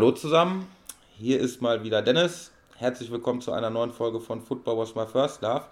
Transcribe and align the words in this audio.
Hallo 0.00 0.12
zusammen, 0.12 0.66
hier 1.18 1.38
ist 1.38 1.60
mal 1.60 1.84
wieder 1.84 2.00
Dennis. 2.00 2.52
Herzlich 2.78 3.10
willkommen 3.10 3.42
zu 3.42 3.52
einer 3.52 3.68
neuen 3.68 3.92
Folge 3.92 4.18
von 4.18 4.40
Football 4.40 4.78
Was 4.78 4.94
My 4.94 5.04
First 5.04 5.42
Love. 5.42 5.64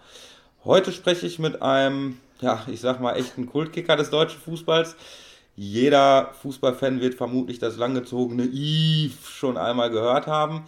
Heute 0.66 0.92
spreche 0.92 1.26
ich 1.26 1.38
mit 1.38 1.62
einem, 1.62 2.20
ja, 2.42 2.62
ich 2.66 2.82
sag 2.82 3.00
mal, 3.00 3.16
echten 3.16 3.46
Kultkicker 3.46 3.96
des 3.96 4.10
deutschen 4.10 4.38
Fußballs. 4.38 4.96
Jeder 5.56 6.34
Fußballfan 6.42 7.00
wird 7.00 7.14
vermutlich 7.14 7.58
das 7.58 7.78
langgezogene 7.78 8.44
Eve 8.44 9.14
schon 9.24 9.56
einmal 9.56 9.88
gehört 9.88 10.26
haben. 10.26 10.66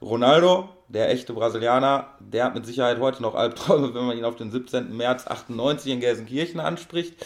Ronaldo, 0.00 0.70
der 0.88 1.10
echte 1.10 1.34
Brasilianer, 1.34 2.06
der 2.20 2.46
hat 2.46 2.54
mit 2.54 2.64
Sicherheit 2.64 3.00
heute 3.00 3.20
noch 3.20 3.34
Albträume, 3.34 3.92
wenn 3.94 4.06
man 4.06 4.16
ihn 4.16 4.24
auf 4.24 4.36
den 4.36 4.50
17. 4.50 4.96
März 4.96 5.26
98 5.26 5.92
in 5.92 6.00
Gelsenkirchen 6.00 6.58
anspricht. 6.58 7.16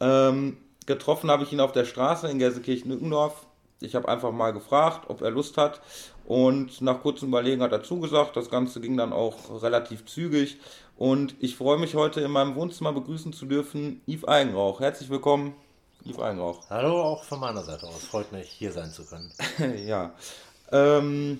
Ähm, 0.00 0.56
getroffen 0.86 1.30
habe 1.30 1.44
ich 1.44 1.52
ihn 1.52 1.60
auf 1.60 1.70
der 1.70 1.84
Straße 1.84 2.26
in 2.26 2.40
Gelsenkirchen-Nückendorf. 2.40 3.46
Ich 3.80 3.94
habe 3.94 4.08
einfach 4.08 4.32
mal 4.32 4.52
gefragt, 4.52 5.08
ob 5.08 5.22
er 5.22 5.30
Lust 5.30 5.56
hat. 5.56 5.80
Und 6.24 6.80
nach 6.80 7.00
kurzem 7.00 7.28
Überlegen 7.28 7.62
hat 7.62 7.72
er 7.72 7.82
zugesagt. 7.82 8.36
Das 8.36 8.50
Ganze 8.50 8.80
ging 8.80 8.96
dann 8.96 9.12
auch 9.12 9.62
relativ 9.62 10.04
zügig. 10.06 10.58
Und 10.96 11.36
ich 11.38 11.56
freue 11.56 11.78
mich 11.78 11.94
heute 11.94 12.20
in 12.20 12.30
meinem 12.30 12.56
Wohnzimmer 12.56 12.92
begrüßen 12.92 13.32
zu 13.32 13.46
dürfen 13.46 14.02
Yves 14.06 14.26
Eigenrauch. 14.26 14.80
Herzlich 14.80 15.08
willkommen, 15.10 15.54
Yves 16.04 16.18
Eigenrauch. 16.18 16.68
Hallo, 16.70 17.00
auch 17.00 17.22
von 17.22 17.38
meiner 17.38 17.62
Seite 17.62 17.86
aus. 17.86 18.04
Freut 18.04 18.32
mich, 18.32 18.48
hier 18.48 18.72
sein 18.72 18.90
zu 18.90 19.04
können. 19.04 19.32
ja. 19.86 20.12
Ähm, 20.72 21.38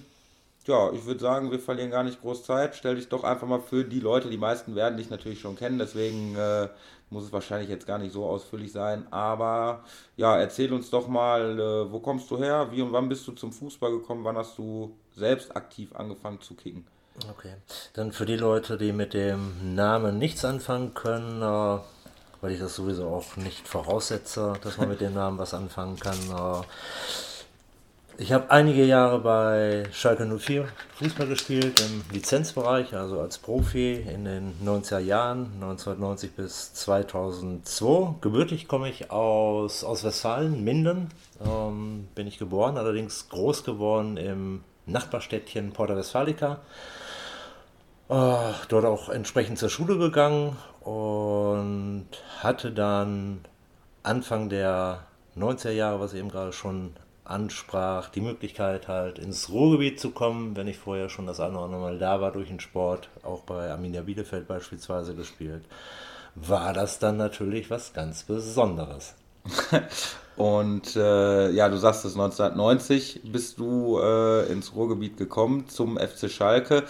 ja, 0.69 0.92
ich 0.92 1.06
würde 1.06 1.20
sagen, 1.20 1.50
wir 1.50 1.59
verlieren 1.59 1.91
gar 1.91 2.05
nicht 2.05 2.20
groß 2.20 2.45
Zeit. 2.45 2.77
Stell 2.77 2.97
dich 2.97 3.09
doch 3.09 3.25
einfach 3.25 3.48
mal 3.48 3.61
für 3.61 3.84
die 3.84 4.00
Leute, 4.00 4.30
die 4.30 4.36
meisten 4.36 4.77
werden 4.77 4.98
dich 4.98 5.11
natürlich 5.11 5.41
schon 5.41 5.56
kennen, 5.56 5.78
deswegen 5.78 6.36
äh, 6.36 6.69
muss 7.11 7.25
es 7.25 7.33
wahrscheinlich 7.33 7.69
jetzt 7.69 7.87
gar 7.87 7.98
nicht 7.98 8.12
so 8.12 8.25
ausführlich 8.27 8.73
sein. 8.73 9.07
Aber 9.12 9.85
ja, 10.17 10.39
erzähl 10.39 10.73
uns 10.73 10.91
doch 10.91 11.09
mal, 11.09 11.59
äh, 11.59 11.93
wo 11.93 12.01
kommst 12.01 12.31
du 12.31 12.39
her? 12.39 12.69
Wie 12.71 12.83
und 12.83 12.93
wann 12.93 13.09
bist 13.09 13.27
du 13.27 13.33
zum 13.33 13.53
Fußball 13.53 13.91
gekommen? 13.93 14.25
Wann 14.25 14.37
hast 14.37 14.59
du 14.59 14.97
selbst 15.15 15.55
aktiv 15.57 15.95
angefangen 15.95 16.41
zu 16.41 16.55
kicken? 16.55 16.87
Okay, 17.31 17.55
dann 17.95 18.12
für 18.12 18.27
die 18.27 18.37
Leute, 18.37 18.78
die 18.78 18.92
mit 18.92 19.12
dem 19.12 19.75
Namen 19.75 20.19
nichts 20.19 20.45
anfangen 20.45 20.95
können, 20.95 21.42
äh, 21.42 21.81
weil 22.41 22.53
ich 22.53 22.61
das 22.61 22.77
sowieso 22.77 23.09
auch 23.09 23.37
nicht 23.37 23.67
voraussetze, 23.67 24.53
dass 24.62 24.77
man 24.78 24.89
mit 24.89 25.00
dem 25.00 25.15
Namen 25.15 25.39
was 25.39 25.55
anfangen 25.55 25.98
kann. 25.98 26.19
Äh, 26.31 26.62
ich 28.20 28.33
habe 28.33 28.50
einige 28.50 28.84
Jahre 28.84 29.20
bei 29.20 29.84
Schalke 29.92 30.27
04 30.27 30.66
Fußball 30.97 31.28
gespielt 31.28 31.80
im 31.80 32.02
Lizenzbereich, 32.12 32.94
also 32.97 33.20
als 33.20 33.38
Profi 33.38 33.92
in 33.94 34.25
den 34.25 34.55
90er 34.64 34.98
Jahren, 34.98 35.52
1990 35.55 36.33
bis 36.33 36.75
2002. 36.75 38.16
Gebürtig 38.20 38.66
komme 38.66 38.91
ich 38.91 39.12
aus, 39.12 39.84
aus 39.84 40.02
Westfalen, 40.02 40.64
Minden, 40.64 41.10
ähm, 41.41 42.08
bin 42.16 42.27
ich 42.27 42.38
geboren, 42.38 42.77
allerdings 42.77 43.28
groß 43.28 43.62
geworden 43.62 44.16
im 44.16 44.64
Nachbarstädtchen 44.86 45.72
Porta 45.72 45.97
Westfalica. 45.97 46.58
Äh, 48.08 48.53
dort 48.69 48.84
auch 48.84 49.10
entsprechend 49.10 49.60
zur 49.60 49.70
Schule 49.70 49.97
gegangen 49.97 50.56
und 50.80 52.08
hatte 52.41 52.72
dann 52.72 53.42
Anfang 54.03 54.48
der 54.48 55.06
90er 55.36 55.70
Jahre, 55.70 56.00
was 56.00 56.14
ich 56.14 56.19
eben 56.19 56.30
gerade 56.30 56.53
schon 56.53 56.94
ansprach, 57.29 58.09
die 58.09 58.21
Möglichkeit 58.21 58.89
halt 58.89 59.19
ins 59.19 59.51
Ruhrgebiet 59.51 60.01
zu 60.01 60.11
kommen, 60.11 60.57
wenn 60.57 60.69
ich 60.69 60.79
vorher 60.79 61.09
schon 61.09 61.27
das 61.27 61.41
eine 61.41 61.57
oder 61.57 61.65
andere 61.65 61.81
Mal 61.81 61.98
da 61.98 62.21
war 62.21 62.33
durch 62.33 62.48
den 62.48 62.61
Sport, 62.61 63.09
auch 63.23 63.43
bei 63.43 63.71
Arminia 63.71 64.03
Bielefeld 64.03 64.48
beispielsweise 64.48 65.15
gespielt, 65.15 65.65
war 66.34 66.73
das 66.73 66.99
dann 66.99 67.17
natürlich 67.17 67.71
was 67.71 67.93
ganz 67.93 68.23
Besonderes. 68.23 69.15
Und 70.37 70.95
äh, 70.95 71.51
ja, 71.51 71.69
du 71.69 71.77
sagst 71.79 72.05
es, 72.05 72.12
1990 72.12 73.23
bist 73.25 73.59
du 73.59 73.99
äh, 73.99 74.47
ins 74.53 74.75
Ruhrgebiet 74.75 75.17
gekommen 75.17 75.69
zum 75.69 75.99
FC 75.99 76.31
Schalke. 76.31 76.84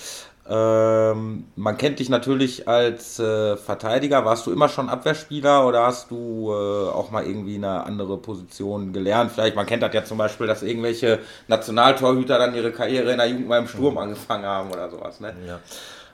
Ähm, 0.50 1.44
man 1.56 1.76
kennt 1.76 1.98
dich 1.98 2.08
natürlich 2.08 2.66
als 2.66 3.18
äh, 3.18 3.56
Verteidiger. 3.58 4.24
Warst 4.24 4.46
du 4.46 4.52
immer 4.52 4.70
schon 4.70 4.88
Abwehrspieler 4.88 5.66
oder 5.66 5.84
hast 5.84 6.10
du 6.10 6.50
äh, 6.50 6.88
auch 6.88 7.10
mal 7.10 7.26
irgendwie 7.26 7.56
eine 7.56 7.84
andere 7.84 8.16
Position 8.16 8.94
gelernt? 8.94 9.32
Vielleicht, 9.32 9.56
man 9.56 9.66
kennt 9.66 9.82
das 9.82 9.92
ja 9.92 10.04
zum 10.04 10.16
Beispiel, 10.16 10.46
dass 10.46 10.62
irgendwelche 10.62 11.18
Nationaltorhüter 11.48 12.38
dann 12.38 12.54
ihre 12.54 12.72
Karriere 12.72 13.12
in 13.12 13.18
der 13.18 13.26
Jugend 13.26 13.48
mal 13.48 13.58
im 13.58 13.68
Sturm 13.68 13.94
mhm. 13.94 13.98
angefangen 13.98 14.46
haben 14.46 14.70
oder 14.70 14.90
sowas. 14.90 15.20
Ne? 15.20 15.34
Ja. 15.46 15.60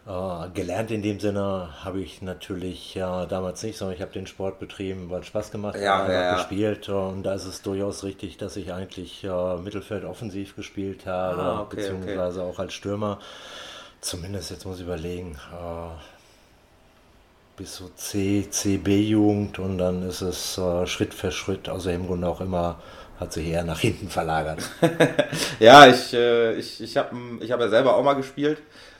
Uh, 0.07 0.51
gelernt 0.53 0.91
in 0.91 1.01
dem 1.01 1.19
Sinne 1.19 1.71
habe 1.83 2.01
ich 2.01 2.21
natürlich 2.21 2.95
ja, 2.95 3.25
damals 3.25 3.63
nicht, 3.63 3.79
sondern 3.79 3.97
ich 3.97 4.03
habe 4.03 4.13
den 4.13 4.27
Sport 4.27 4.59
betrieben, 4.59 5.09
weil 5.09 5.21
es 5.21 5.29
Spaß 5.29 5.51
gemacht 5.51 5.77
hat, 5.77 5.83
ja, 5.83 6.07
ja, 6.07 6.13
ja. 6.13 6.35
gespielt 6.35 6.91
und 6.91 7.23
da 7.23 7.33
ist 7.33 7.47
es 7.47 7.63
durchaus 7.63 8.05
richtig, 8.05 8.37
dass 8.37 8.55
ich 8.57 8.75
eigentlich 8.75 9.25
uh, 9.27 9.57
Mittelfeld 9.57 10.05
offensiv 10.05 10.57
gespielt 10.57 11.07
habe, 11.07 11.41
ah, 11.41 11.61
okay, 11.63 11.77
beziehungsweise 11.77 12.43
okay. 12.43 12.51
auch 12.51 12.59
als 12.59 12.75
Stürmer. 12.75 13.19
Zumindest, 14.05 14.51
jetzt 14.51 14.67
muss 14.67 14.77
ich 14.77 14.85
überlegen, 14.85 15.39
äh, 15.51 15.89
bis 17.57 17.77
so 17.77 17.89
C, 17.97 18.47
CB-Jugend 18.51 19.59
und 19.59 19.79
dann 19.79 20.07
ist 20.07 20.21
es 20.21 20.59
äh, 20.59 20.87
Schritt 20.87 21.15
für 21.15 21.33
Schritt, 21.33 21.71
also 21.71 21.89
im 21.89 22.07
Grunde 22.07 22.29
auch 22.29 22.43
immer, 22.43 22.83
hat 23.19 23.33
sich 23.33 23.49
eher 23.49 23.65
nach 23.65 23.81
hinten 23.81 24.11
verlagert. 24.11 24.59
ja, 25.59 25.87
ich, 25.87 26.13
äh, 26.13 26.53
ich, 26.53 26.83
ich 26.83 26.99
habe 26.99 27.17
ich 27.41 27.51
hab 27.51 27.61
ja 27.61 27.69
selber 27.71 27.97
auch 27.97 28.05
mal 28.05 28.13
gespielt 28.13 28.59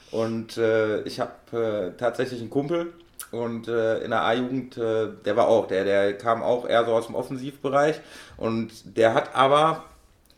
und 0.09 0.57
äh, 0.57 1.01
ich 1.01 1.19
habe 1.19 1.31
äh, 1.55 1.95
tatsächlich 1.99 2.41
einen 2.41 2.49
Kumpel 2.49 2.91
und 3.29 3.67
äh, 3.67 3.99
in 3.99 4.09
der 4.09 4.23
A-Jugend, 4.23 4.75
der 4.77 5.35
war 5.35 5.47
auch, 5.47 5.67
der, 5.67 5.83
der 5.83 6.17
kam 6.17 6.41
auch 6.41 6.67
eher 6.67 6.83
so 6.83 6.93
aus 6.93 7.05
dem 7.05 7.13
Offensivbereich 7.13 8.01
und 8.37 8.71
der 8.97 9.13
hat 9.13 9.35
aber, 9.35 9.83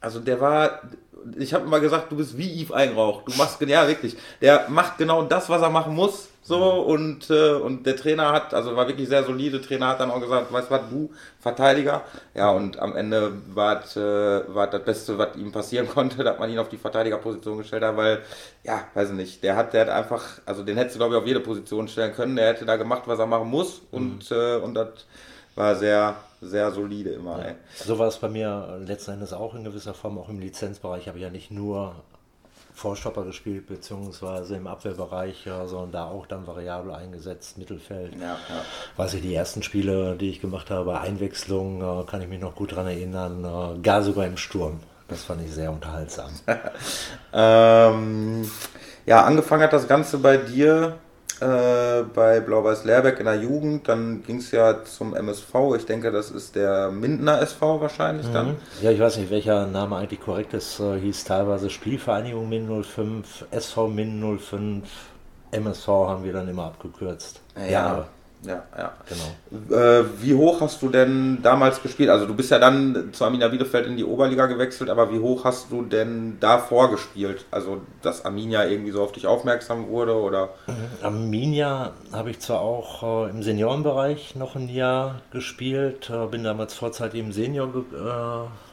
also 0.01 0.19
der 0.19 0.41
war 0.41 0.81
ich 1.37 1.53
habe 1.53 1.65
immer 1.65 1.79
gesagt, 1.79 2.11
du 2.11 2.17
bist 2.17 2.37
wie 2.37 2.61
Yves 2.61 2.71
Eigenrauch. 2.71 3.23
Du 3.23 3.33
machst, 3.35 3.61
ja 3.61 3.87
wirklich, 3.87 4.15
der 4.41 4.67
macht 4.69 4.97
genau 4.97 5.23
das, 5.23 5.49
was 5.49 5.61
er 5.61 5.69
machen 5.69 5.95
muss. 5.95 6.29
So, 6.43 6.63
und, 6.63 7.29
äh, 7.29 7.55
und 7.55 7.85
der 7.85 7.97
Trainer 7.97 8.31
hat, 8.31 8.53
also 8.53 8.73
war 8.73 8.87
wirklich 8.87 9.09
sehr 9.09 9.25
solide, 9.25 9.61
Trainer 9.61 9.89
hat 9.89 9.99
dann 9.99 10.09
auch 10.09 10.21
gesagt, 10.21 10.51
weißt 10.51 10.69
du 10.69 10.73
was, 10.73 10.81
du, 10.89 11.09
Verteidiger. 11.41 12.03
Ja, 12.33 12.51
und 12.51 12.79
am 12.79 12.95
Ende 12.95 13.33
war 13.53 13.83
es 13.83 13.97
äh, 13.97 14.01
war 14.55 14.67
das 14.67 14.81
Beste, 14.83 15.17
was 15.17 15.35
ihm 15.35 15.51
passieren 15.51 15.89
konnte, 15.93 16.23
dass 16.23 16.39
man 16.39 16.49
ihn 16.49 16.59
auf 16.59 16.69
die 16.69 16.77
Verteidigerposition 16.77 17.57
gestellt 17.57 17.83
hat, 17.83 17.97
weil, 17.97 18.21
ja, 18.63 18.85
weiß 18.93 19.09
ich 19.09 19.15
nicht, 19.15 19.43
der 19.43 19.57
hat, 19.57 19.73
der 19.73 19.81
hat 19.81 19.89
einfach, 19.89 20.23
also 20.45 20.63
den 20.63 20.77
hättest 20.77 20.95
du, 20.95 20.99
glaube 20.99 21.15
ich, 21.15 21.21
auf 21.21 21.27
jede 21.27 21.41
Position 21.41 21.89
stellen 21.89 22.15
können. 22.15 22.37
Der 22.37 22.47
hätte 22.47 22.65
da 22.65 22.77
gemacht, 22.77 23.03
was 23.07 23.19
er 23.19 23.27
machen 23.27 23.49
muss. 23.49 23.81
Und, 23.91 24.31
mhm. 24.31 24.37
äh, 24.37 24.55
und 24.55 24.73
das 24.73 24.89
war 25.55 25.75
sehr, 25.75 26.15
sehr 26.41 26.71
solide 26.71 27.11
immer. 27.11 27.45
Ja. 27.45 27.55
So 27.75 27.97
war 27.99 28.07
es 28.07 28.17
bei 28.17 28.29
mir 28.29 28.79
letzten 28.85 29.11
Endes 29.11 29.33
auch 29.33 29.55
in 29.55 29.63
gewisser 29.63 29.93
Form, 29.93 30.17
auch 30.17 30.29
im 30.29 30.39
Lizenzbereich 30.39 31.07
habe 31.07 31.17
ich 31.17 31.23
ja 31.23 31.29
nicht 31.29 31.51
nur 31.51 31.95
Vorstopper 32.77 33.23
gespielt, 33.23 33.65
beziehungsweise 33.65 34.55
im 34.55 34.67
Abwehrbereich, 34.67 35.45
ja, 35.45 35.65
sondern 35.65 35.91
da 35.93 36.05
auch 36.05 36.27
dann 36.27 36.45
variabel 36.45 36.93
eingesetzt, 36.93 37.57
Mittelfeld. 37.57 38.13
Ja, 38.13 38.37
ja. 38.49 38.61
Weiß 38.97 39.15
ich, 39.15 39.23
die 39.23 39.33
ersten 39.33 39.63
Spiele, 39.63 40.15
die 40.15 40.29
ich 40.29 40.41
gemacht 40.41 40.69
habe, 40.69 40.99
Einwechslung, 40.99 41.81
äh, 41.81 42.03
kann 42.05 42.21
ich 42.21 42.27
mich 42.27 42.39
noch 42.39 42.53
gut 42.53 42.73
daran 42.73 42.85
erinnern, 42.85 43.43
äh, 43.43 43.79
gar 43.79 44.03
sogar 44.03 44.27
im 44.27 44.37
Sturm. 44.37 44.79
Das 45.07 45.23
fand 45.23 45.41
ich 45.41 45.51
sehr 45.51 45.71
unterhaltsam. 45.71 46.29
ähm, 47.33 48.47
ja, 49.07 49.23
angefangen 49.23 49.63
hat 49.63 49.73
das 49.73 49.87
Ganze 49.87 50.19
bei 50.19 50.37
dir 50.37 50.99
äh, 51.41 52.03
bei 52.13 52.39
Blau-Weiß 52.39 52.83
Lehrberg 52.85 53.19
in 53.19 53.25
der 53.25 53.35
Jugend. 53.35 53.87
Dann 53.87 54.23
ging 54.23 54.37
es 54.37 54.51
ja 54.51 54.83
zum 54.83 55.15
MSV. 55.15 55.53
Ich 55.75 55.85
denke, 55.85 56.11
das 56.11 56.31
ist 56.31 56.55
der 56.55 56.91
Mindener 56.91 57.41
SV 57.41 57.81
wahrscheinlich 57.81 58.27
mhm. 58.27 58.33
dann. 58.33 58.55
Ja, 58.81 58.91
ich 58.91 58.99
weiß 58.99 59.17
nicht, 59.17 59.31
welcher 59.31 59.67
Name 59.67 59.97
eigentlich 59.97 60.21
korrekt 60.21 60.53
ist. 60.53 60.79
Äh, 60.79 60.99
hieß 60.99 61.23
teilweise 61.25 61.69
Spielvereinigung 61.69 62.49
Min 62.49 62.83
05, 62.83 63.45
SV 63.51 63.87
Min 63.87 64.39
05, 64.39 64.83
MSV 65.51 65.87
haben 65.87 66.23
wir 66.23 66.33
dann 66.33 66.47
immer 66.47 66.65
abgekürzt. 66.65 67.41
Ja, 67.55 67.65
ja 67.65 68.07
ja, 68.43 68.63
ja. 68.77 68.93
Genau. 69.09 69.75
Äh, 69.75 70.05
wie 70.21 70.35
hoch 70.35 70.61
hast 70.61 70.81
du 70.81 70.89
denn 70.89 71.39
damals 71.41 71.81
gespielt? 71.81 72.09
Also 72.09 72.25
du 72.25 72.35
bist 72.35 72.51
ja 72.51 72.59
dann 72.59 73.09
zu 73.11 73.25
Arminia 73.25 73.47
Bielefeld 73.47 73.87
in 73.87 73.97
die 73.97 74.05
Oberliga 74.05 74.45
gewechselt, 74.45 74.89
aber 74.89 75.11
wie 75.11 75.19
hoch 75.19 75.43
hast 75.43 75.71
du 75.71 75.81
denn 75.81 76.37
davor 76.39 76.91
gespielt? 76.91 77.45
Also 77.49 77.81
dass 78.01 78.25
Arminia 78.25 78.65
irgendwie 78.65 78.91
so 78.91 79.01
auf 79.01 79.11
dich 79.11 79.25
aufmerksam 79.25 79.87
wurde 79.87 80.15
oder? 80.15 80.49
Arminia 81.01 81.93
habe 82.11 82.29
ich 82.29 82.39
zwar 82.39 82.61
auch 82.61 83.25
äh, 83.25 83.29
im 83.31 83.41
Seniorenbereich 83.41 84.35
noch 84.35 84.55
ein 84.55 84.69
Jahr 84.69 85.21
gespielt, 85.31 86.09
äh, 86.09 86.27
bin 86.27 86.43
damals 86.43 86.75
vorzeitig 86.75 87.19
im 87.19 87.31
Senior 87.31 87.67
äh, 87.67 88.66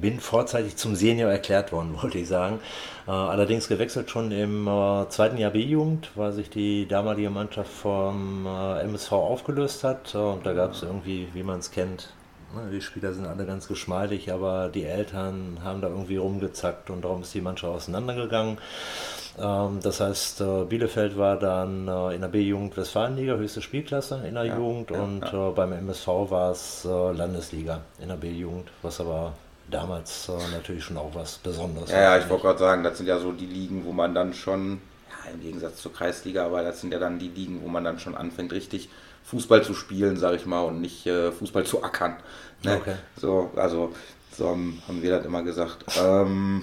bin 0.00 0.20
vorzeitig 0.20 0.76
zum 0.76 0.94
Senior 0.94 1.30
erklärt 1.30 1.72
worden, 1.72 1.94
wollte 2.02 2.18
ich 2.18 2.28
sagen. 2.28 2.60
Äh, 3.06 3.10
allerdings 3.10 3.68
gewechselt 3.68 4.10
schon 4.10 4.30
im 4.30 4.68
äh, 4.68 5.08
zweiten 5.08 5.36
Jahr 5.36 5.50
B-Jugend, 5.50 6.10
weil 6.14 6.32
sich 6.32 6.50
die 6.50 6.86
damalige 6.86 7.30
Mannschaft 7.30 7.72
vom 7.72 8.46
äh, 8.46 8.82
MSV 8.82 9.12
aufgelöst 9.12 9.82
hat. 9.84 10.14
und 10.14 10.46
da 10.46 10.52
gab 10.52 10.72
es 10.72 10.82
irgendwie, 10.82 11.28
wie 11.34 11.42
man 11.42 11.58
es 11.58 11.70
kennt, 11.70 12.12
ne, 12.54 12.70
die 12.72 12.80
Spieler 12.80 13.12
sind 13.12 13.26
alle 13.26 13.46
ganz 13.46 13.66
geschmeidig, 13.66 14.32
aber 14.32 14.68
die 14.68 14.84
Eltern 14.84 15.58
haben 15.64 15.80
da 15.80 15.88
irgendwie 15.88 16.18
rumgezackt 16.18 16.90
und 16.90 17.04
darum 17.04 17.22
ist 17.22 17.34
die 17.34 17.40
Mannschaft 17.40 17.74
auseinandergegangen. 17.74 18.58
Ähm, 19.40 19.80
das 19.82 20.00
heißt, 20.00 20.44
Bielefeld 20.68 21.18
war 21.18 21.36
dann 21.36 21.88
in 22.12 22.20
der 22.20 22.28
B-Jugend 22.28 22.76
Westfalenliga, 22.76 23.34
höchste 23.34 23.62
Spielklasse 23.62 24.22
in 24.24 24.34
der 24.34 24.44
ja, 24.44 24.56
Jugend 24.56 24.90
ja, 24.90 25.00
und 25.00 25.24
ja. 25.32 25.50
beim 25.50 25.72
MSV 25.72 26.06
war 26.06 26.52
es 26.52 26.84
Landesliga 26.84 27.80
in 28.00 28.08
der 28.08 28.16
B-Jugend, 28.16 28.68
was 28.82 29.00
aber 29.00 29.32
damals 29.70 30.28
äh, 30.28 30.32
natürlich 30.52 30.84
schon 30.84 30.96
auch 30.96 31.14
was 31.14 31.38
Besonderes. 31.38 31.90
Ja, 31.90 32.00
ja 32.00 32.18
ich 32.18 32.28
wollte 32.28 32.44
gerade 32.44 32.58
sagen, 32.58 32.84
das 32.84 32.98
sind 32.98 33.06
ja 33.06 33.18
so 33.18 33.32
die 33.32 33.46
Ligen, 33.46 33.84
wo 33.84 33.92
man 33.92 34.14
dann 34.14 34.34
schon, 34.34 34.80
ja, 35.08 35.30
im 35.32 35.40
Gegensatz 35.40 35.80
zur 35.80 35.92
Kreisliga, 35.92 36.46
aber 36.46 36.62
das 36.62 36.80
sind 36.80 36.92
ja 36.92 36.98
dann 36.98 37.18
die 37.18 37.28
Ligen, 37.28 37.62
wo 37.62 37.68
man 37.68 37.84
dann 37.84 37.98
schon 37.98 38.16
anfängt, 38.16 38.52
richtig 38.52 38.88
Fußball 39.24 39.62
zu 39.62 39.74
spielen, 39.74 40.16
sage 40.16 40.36
ich 40.36 40.46
mal, 40.46 40.62
und 40.62 40.80
nicht 40.80 41.06
äh, 41.06 41.30
Fußball 41.32 41.64
zu 41.64 41.82
ackern. 41.82 42.16
Ne? 42.62 42.76
Okay. 42.76 42.96
So, 43.16 43.50
also, 43.56 43.92
so 44.36 44.48
haben, 44.48 44.82
wir 44.88 45.16
das 45.16 45.24
immer 45.24 45.42
gesagt. 45.42 45.84
Ähm, 45.98 46.62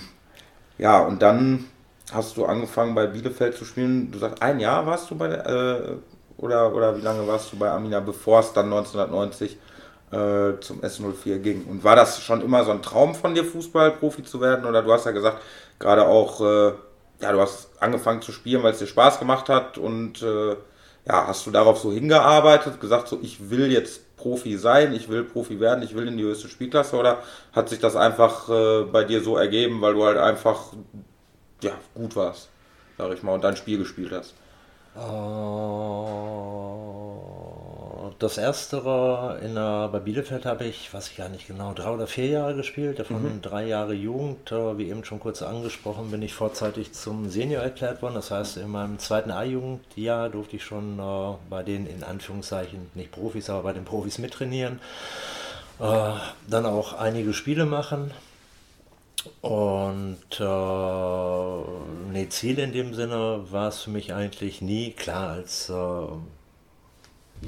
ja, 0.77 0.99
und 0.99 1.21
dann 1.21 1.65
hast 2.11 2.37
du 2.37 2.45
angefangen 2.45 2.95
bei 2.95 3.07
Bielefeld 3.07 3.55
zu 3.55 3.65
spielen. 3.65 4.11
Du 4.11 4.19
sagst, 4.19 4.41
ein 4.41 4.59
Jahr 4.59 4.85
warst 4.85 5.09
du 5.09 5.15
bei, 5.15 5.29
äh, 5.29 5.95
oder, 6.37 6.73
oder 6.73 6.97
wie 6.97 7.01
lange 7.01 7.27
warst 7.27 7.51
du 7.51 7.57
bei 7.57 7.69
Amina, 7.69 7.99
bevor 7.99 8.39
es 8.41 8.53
dann 8.53 8.65
1990 8.65 9.57
äh, 10.11 10.59
zum 10.61 10.81
S04 10.81 11.39
ging? 11.39 11.65
Und 11.65 11.83
war 11.83 11.95
das 11.95 12.21
schon 12.21 12.41
immer 12.41 12.63
so 12.63 12.71
ein 12.71 12.81
Traum 12.81 13.15
von 13.15 13.35
dir, 13.35 13.43
Fußballprofi 13.45 14.23
zu 14.23 14.41
werden? 14.41 14.65
Oder 14.65 14.81
du 14.83 14.91
hast 14.91 15.05
ja 15.05 15.11
gesagt, 15.11 15.41
gerade 15.79 16.05
auch, 16.07 16.41
äh, 16.41 16.73
ja, 17.21 17.31
du 17.31 17.41
hast 17.41 17.69
angefangen 17.79 18.21
zu 18.21 18.31
spielen, 18.31 18.63
weil 18.63 18.73
es 18.73 18.79
dir 18.79 18.87
Spaß 18.87 19.19
gemacht 19.19 19.49
hat 19.49 19.77
und 19.77 20.21
äh, 20.21 20.55
ja, 21.07 21.27
hast 21.27 21.45
du 21.47 21.51
darauf 21.51 21.79
so 21.79 21.91
hingearbeitet, 21.91 22.81
gesagt, 22.81 23.07
so 23.07 23.19
ich 23.21 23.49
will 23.49 23.71
jetzt 23.71 24.17
Profi 24.17 24.57
sein, 24.57 24.93
ich 24.93 25.09
will 25.09 25.23
Profi 25.23 25.59
werden, 25.59 25.83
ich 25.83 25.95
will 25.95 26.07
in 26.07 26.17
die 26.17 26.23
höchste 26.23 26.49
Spielklasse 26.49 26.97
oder 26.97 27.23
hat 27.53 27.69
sich 27.69 27.79
das 27.79 27.95
einfach 27.95 28.49
äh, 28.49 28.83
bei 28.83 29.03
dir 29.03 29.21
so 29.23 29.37
ergeben, 29.37 29.81
weil 29.81 29.93
du 29.93 30.05
halt 30.05 30.17
einfach 30.17 30.73
ja, 31.61 31.71
gut 31.95 32.15
warst, 32.15 32.49
sag 32.97 33.13
ich 33.13 33.23
mal, 33.23 33.33
und 33.33 33.43
dein 33.43 33.55
Spiel 33.55 33.77
gespielt 33.77 34.11
hast? 34.11 34.35
Das 38.19 38.37
erste 38.37 38.77
in 39.43 39.55
der, 39.55 39.89
bei 39.89 39.99
Bielefeld 39.99 40.45
habe 40.45 40.65
ich, 40.65 40.93
weiß 40.93 41.09
ich 41.09 41.17
gar 41.17 41.29
nicht 41.29 41.47
genau, 41.47 41.73
drei 41.73 41.89
oder 41.89 42.07
vier 42.07 42.27
Jahre 42.27 42.55
gespielt, 42.55 42.99
davon 42.99 43.23
mhm. 43.23 43.41
drei 43.41 43.65
Jahre 43.65 43.93
Jugend. 43.93 44.51
Wie 44.51 44.89
eben 44.89 45.03
schon 45.03 45.19
kurz 45.19 45.41
angesprochen, 45.41 46.11
bin 46.11 46.21
ich 46.21 46.33
vorzeitig 46.33 46.93
zum 46.93 47.29
Senior 47.29 47.63
erklärt 47.63 48.01
worden. 48.01 48.15
Das 48.15 48.31
heißt, 48.31 48.57
in 48.57 48.69
meinem 48.69 48.99
zweiten 48.99 49.31
A-Jugendjahr 49.31 50.29
durfte 50.29 50.57
ich 50.57 50.63
schon 50.63 50.99
äh, 50.99 51.35
bei 51.49 51.63
den 51.63 51.87
in 51.87 52.03
Anführungszeichen 52.03 52.89
nicht 52.93 53.11
Profis, 53.11 53.49
aber 53.49 53.63
bei 53.63 53.73
den 53.73 53.85
Profis 53.85 54.17
mittrainieren. 54.17 54.79
Äh, 55.79 56.11
dann 56.49 56.65
auch 56.65 56.93
einige 56.93 57.33
Spiele 57.33 57.65
machen. 57.65 58.11
Und 59.41 60.39
äh, 60.39 62.11
nee, 62.11 62.29
Ziel 62.29 62.59
in 62.59 62.71
dem 62.71 62.93
Sinne 62.93 63.41
war 63.51 63.69
es 63.69 63.81
für 63.81 63.89
mich 63.89 64.13
eigentlich 64.13 64.61
nie. 64.61 64.91
Klar, 64.91 65.29
als 65.29 65.69
äh, 65.69 65.73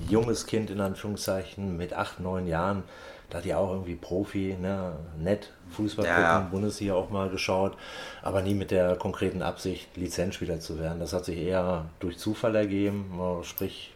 junges 0.09 0.45
Kind 0.45 0.69
in 0.69 0.81
Anführungszeichen 0.81 1.77
mit 1.77 1.93
acht, 1.93 2.19
neun 2.19 2.47
Jahren, 2.47 2.83
da 3.29 3.37
hat 3.37 3.45
ja 3.45 3.57
auch 3.57 3.71
irgendwie 3.71 3.95
Profi, 3.95 4.57
ne, 4.59 4.93
nett, 5.19 5.51
Fußball 5.71 6.05
gucken, 6.05 6.21
ja. 6.21 6.39
Bundesliga 6.51 6.95
auch 6.95 7.09
mal 7.11 7.29
geschaut, 7.29 7.77
aber 8.23 8.41
nie 8.41 8.55
mit 8.55 8.71
der 8.71 8.95
konkreten 8.95 9.41
Absicht, 9.41 9.95
Lizenzspieler 9.95 10.59
zu 10.59 10.79
werden. 10.79 10.99
Das 10.99 11.13
hat 11.13 11.25
sich 11.25 11.37
eher 11.37 11.85
durch 11.99 12.17
Zufall 12.17 12.55
ergeben, 12.55 13.19
sprich 13.43 13.93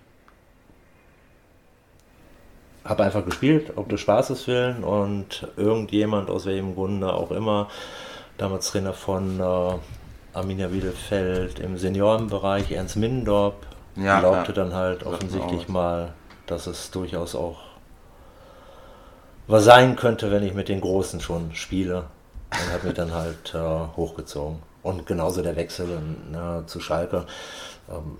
habe 2.85 3.03
einfach 3.03 3.25
gespielt, 3.25 3.73
ob 3.75 3.89
des 3.89 4.01
Spaßes 4.01 4.47
willen 4.47 4.83
und 4.83 5.47
irgendjemand 5.55 6.29
aus 6.29 6.45
welchem 6.45 6.75
Grunde 6.75 7.13
auch 7.13 7.31
immer, 7.31 7.69
damals 8.37 8.69
Trainer 8.69 8.93
von 8.93 9.39
äh, 9.39 9.73
Arminia 10.33 10.67
Bielefeld 10.67 11.59
im 11.59 11.77
Seniorenbereich, 11.77 12.71
Ernst 12.71 12.97
Mindorp, 12.97 13.55
ja, 13.95 14.19
glaubte 14.19 14.53
klar. 14.53 14.65
dann 14.65 14.75
halt 14.75 15.05
offensichtlich 15.05 15.67
mal, 15.67 16.13
dass 16.45 16.67
es 16.67 16.91
durchaus 16.91 17.35
auch 17.35 17.59
was 19.47 19.65
sein 19.65 19.95
könnte, 19.95 20.31
wenn 20.31 20.43
ich 20.43 20.53
mit 20.53 20.69
den 20.69 20.81
Großen 20.81 21.19
schon 21.19 21.53
spiele. 21.53 22.05
Und 22.51 22.73
hat 22.73 22.83
mich 22.83 22.93
dann 22.93 23.13
halt 23.13 23.53
äh, 23.55 23.97
hochgezogen. 23.97 24.59
Und 24.83 25.05
genauso 25.07 25.41
der 25.41 25.55
Wechsel 25.55 25.87
äh, 26.33 26.65
zu 26.67 26.79
Schalke. 26.79 27.25
Ähm, 27.89 28.17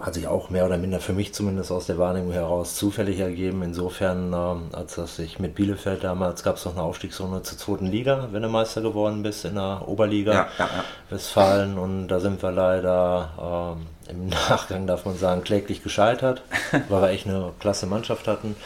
hat 0.00 0.14
sich 0.14 0.28
auch 0.28 0.48
mehr 0.50 0.64
oder 0.64 0.78
minder 0.78 1.00
für 1.00 1.12
mich 1.12 1.34
zumindest 1.34 1.72
aus 1.72 1.86
der 1.86 1.98
Wahrnehmung 1.98 2.32
heraus 2.32 2.76
zufällig 2.76 3.18
ergeben. 3.18 3.62
Insofern, 3.62 4.32
äh, 4.32 4.76
als 4.76 4.94
dass 4.94 5.18
ich 5.18 5.38
mit 5.38 5.54
Bielefeld 5.54 6.04
damals 6.04 6.42
gab 6.42 6.56
es 6.56 6.64
noch 6.64 6.72
eine 6.72 6.82
Aufstiegsrunde 6.82 7.42
zur 7.42 7.58
zweiten 7.58 7.86
Liga, 7.86 8.28
wenn 8.32 8.42
du 8.42 8.48
Meister 8.48 8.80
geworden 8.80 9.22
bist 9.22 9.44
in 9.44 9.56
der 9.56 9.86
Oberliga 9.86 10.32
ja, 10.32 10.48
ja, 10.58 10.64
ja. 10.64 10.84
Westfalen. 11.10 11.78
Und 11.78 12.08
da 12.08 12.20
sind 12.20 12.42
wir 12.42 12.52
leider 12.52 13.76
äh, 13.76 13.97
im 14.08 14.28
Nachgang, 14.48 14.86
darf 14.86 15.04
man 15.04 15.16
sagen, 15.16 15.44
kläglich 15.44 15.82
gescheitert, 15.82 16.42
weil 16.88 17.02
wir 17.02 17.10
echt 17.10 17.26
eine 17.26 17.52
klasse 17.60 17.86
Mannschaft 17.86 18.26
hatten. 18.28 18.56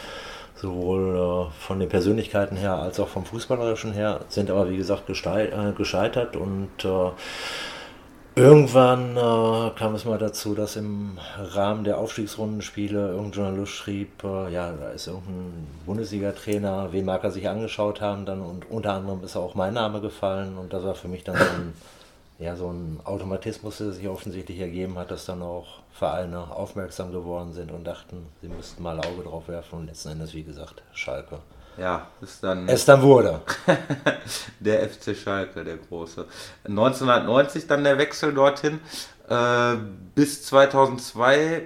Sowohl 0.55 1.49
äh, 1.49 1.65
von 1.65 1.79
den 1.79 1.89
Persönlichkeiten 1.89 2.55
her 2.55 2.75
als 2.75 2.99
auch 2.99 3.09
vom 3.09 3.25
Fußballerischen 3.25 3.91
her, 3.91 4.21
sind 4.29 4.49
aber 4.49 4.69
wie 4.69 4.77
gesagt 4.77 5.09
äh, 5.09 5.71
gescheitert 5.75 6.35
und 6.35 6.85
äh, 6.85 7.11
Irgendwann 8.35 9.13
kam 9.75 9.93
es 9.93 10.05
mal 10.05 10.17
dazu, 10.17 10.55
dass 10.55 10.75
im 10.75 11.19
Rahmen 11.37 11.83
der 11.83 11.99
Aufstiegsrundenspiele 11.99 13.09
irgendein 13.09 13.31
Journalist 13.31 13.73
schrieb, 13.73 14.23
ja, 14.23 14.71
da 14.71 14.89
ist 14.89 15.05
irgendein 15.05 15.67
Bundesliga-Trainer, 15.85 16.87
wen 16.89 17.05
mag 17.05 17.23
er 17.23 17.29
sich 17.29 17.47
angeschaut 17.47 18.01
haben, 18.01 18.25
dann 18.25 18.41
und 18.41 18.71
unter 18.71 18.93
anderem 18.93 19.23
ist 19.23 19.35
auch 19.35 19.53
mein 19.53 19.75
Name 19.75 20.01
gefallen 20.01 20.57
und 20.57 20.73
das 20.73 20.83
war 20.83 20.95
für 20.95 21.09
mich 21.09 21.23
dann 21.23 21.35
so 21.35 21.43
ein, 21.43 21.73
ja, 22.39 22.55
so 22.55 22.69
ein 22.69 22.99
Automatismus, 23.03 23.77
der 23.77 23.91
sich 23.91 24.07
offensichtlich 24.07 24.59
ergeben 24.59 24.97
hat, 24.97 25.11
dass 25.11 25.25
dann 25.25 25.41
auch 25.41 25.81
Vereine 25.91 26.51
aufmerksam 26.51 27.11
geworden 27.11 27.53
sind 27.53 27.71
und 27.71 27.83
dachten, 27.83 28.27
sie 28.41 28.49
müssten 28.49 28.81
mal 28.81 28.99
Auge 28.99 29.23
drauf 29.23 29.47
werfen 29.47 29.79
und 29.79 29.85
letzten 29.87 30.09
Endes, 30.09 30.33
wie 30.33 30.43
gesagt, 30.43 30.81
Schalke 30.93 31.39
ja, 31.77 32.07
ist 32.21 32.43
dann. 32.43 32.67
Es 32.67 32.85
dann 32.85 33.01
wurde. 33.01 33.41
der 34.59 34.87
FC 34.89 35.15
Schalke, 35.15 35.63
der 35.63 35.77
große. 35.77 36.25
1990 36.65 37.67
dann 37.67 37.83
der 37.83 37.97
Wechsel 37.97 38.33
dorthin. 38.33 38.79
Äh, 39.27 39.75
bis 40.15 40.43
2002 40.43 41.63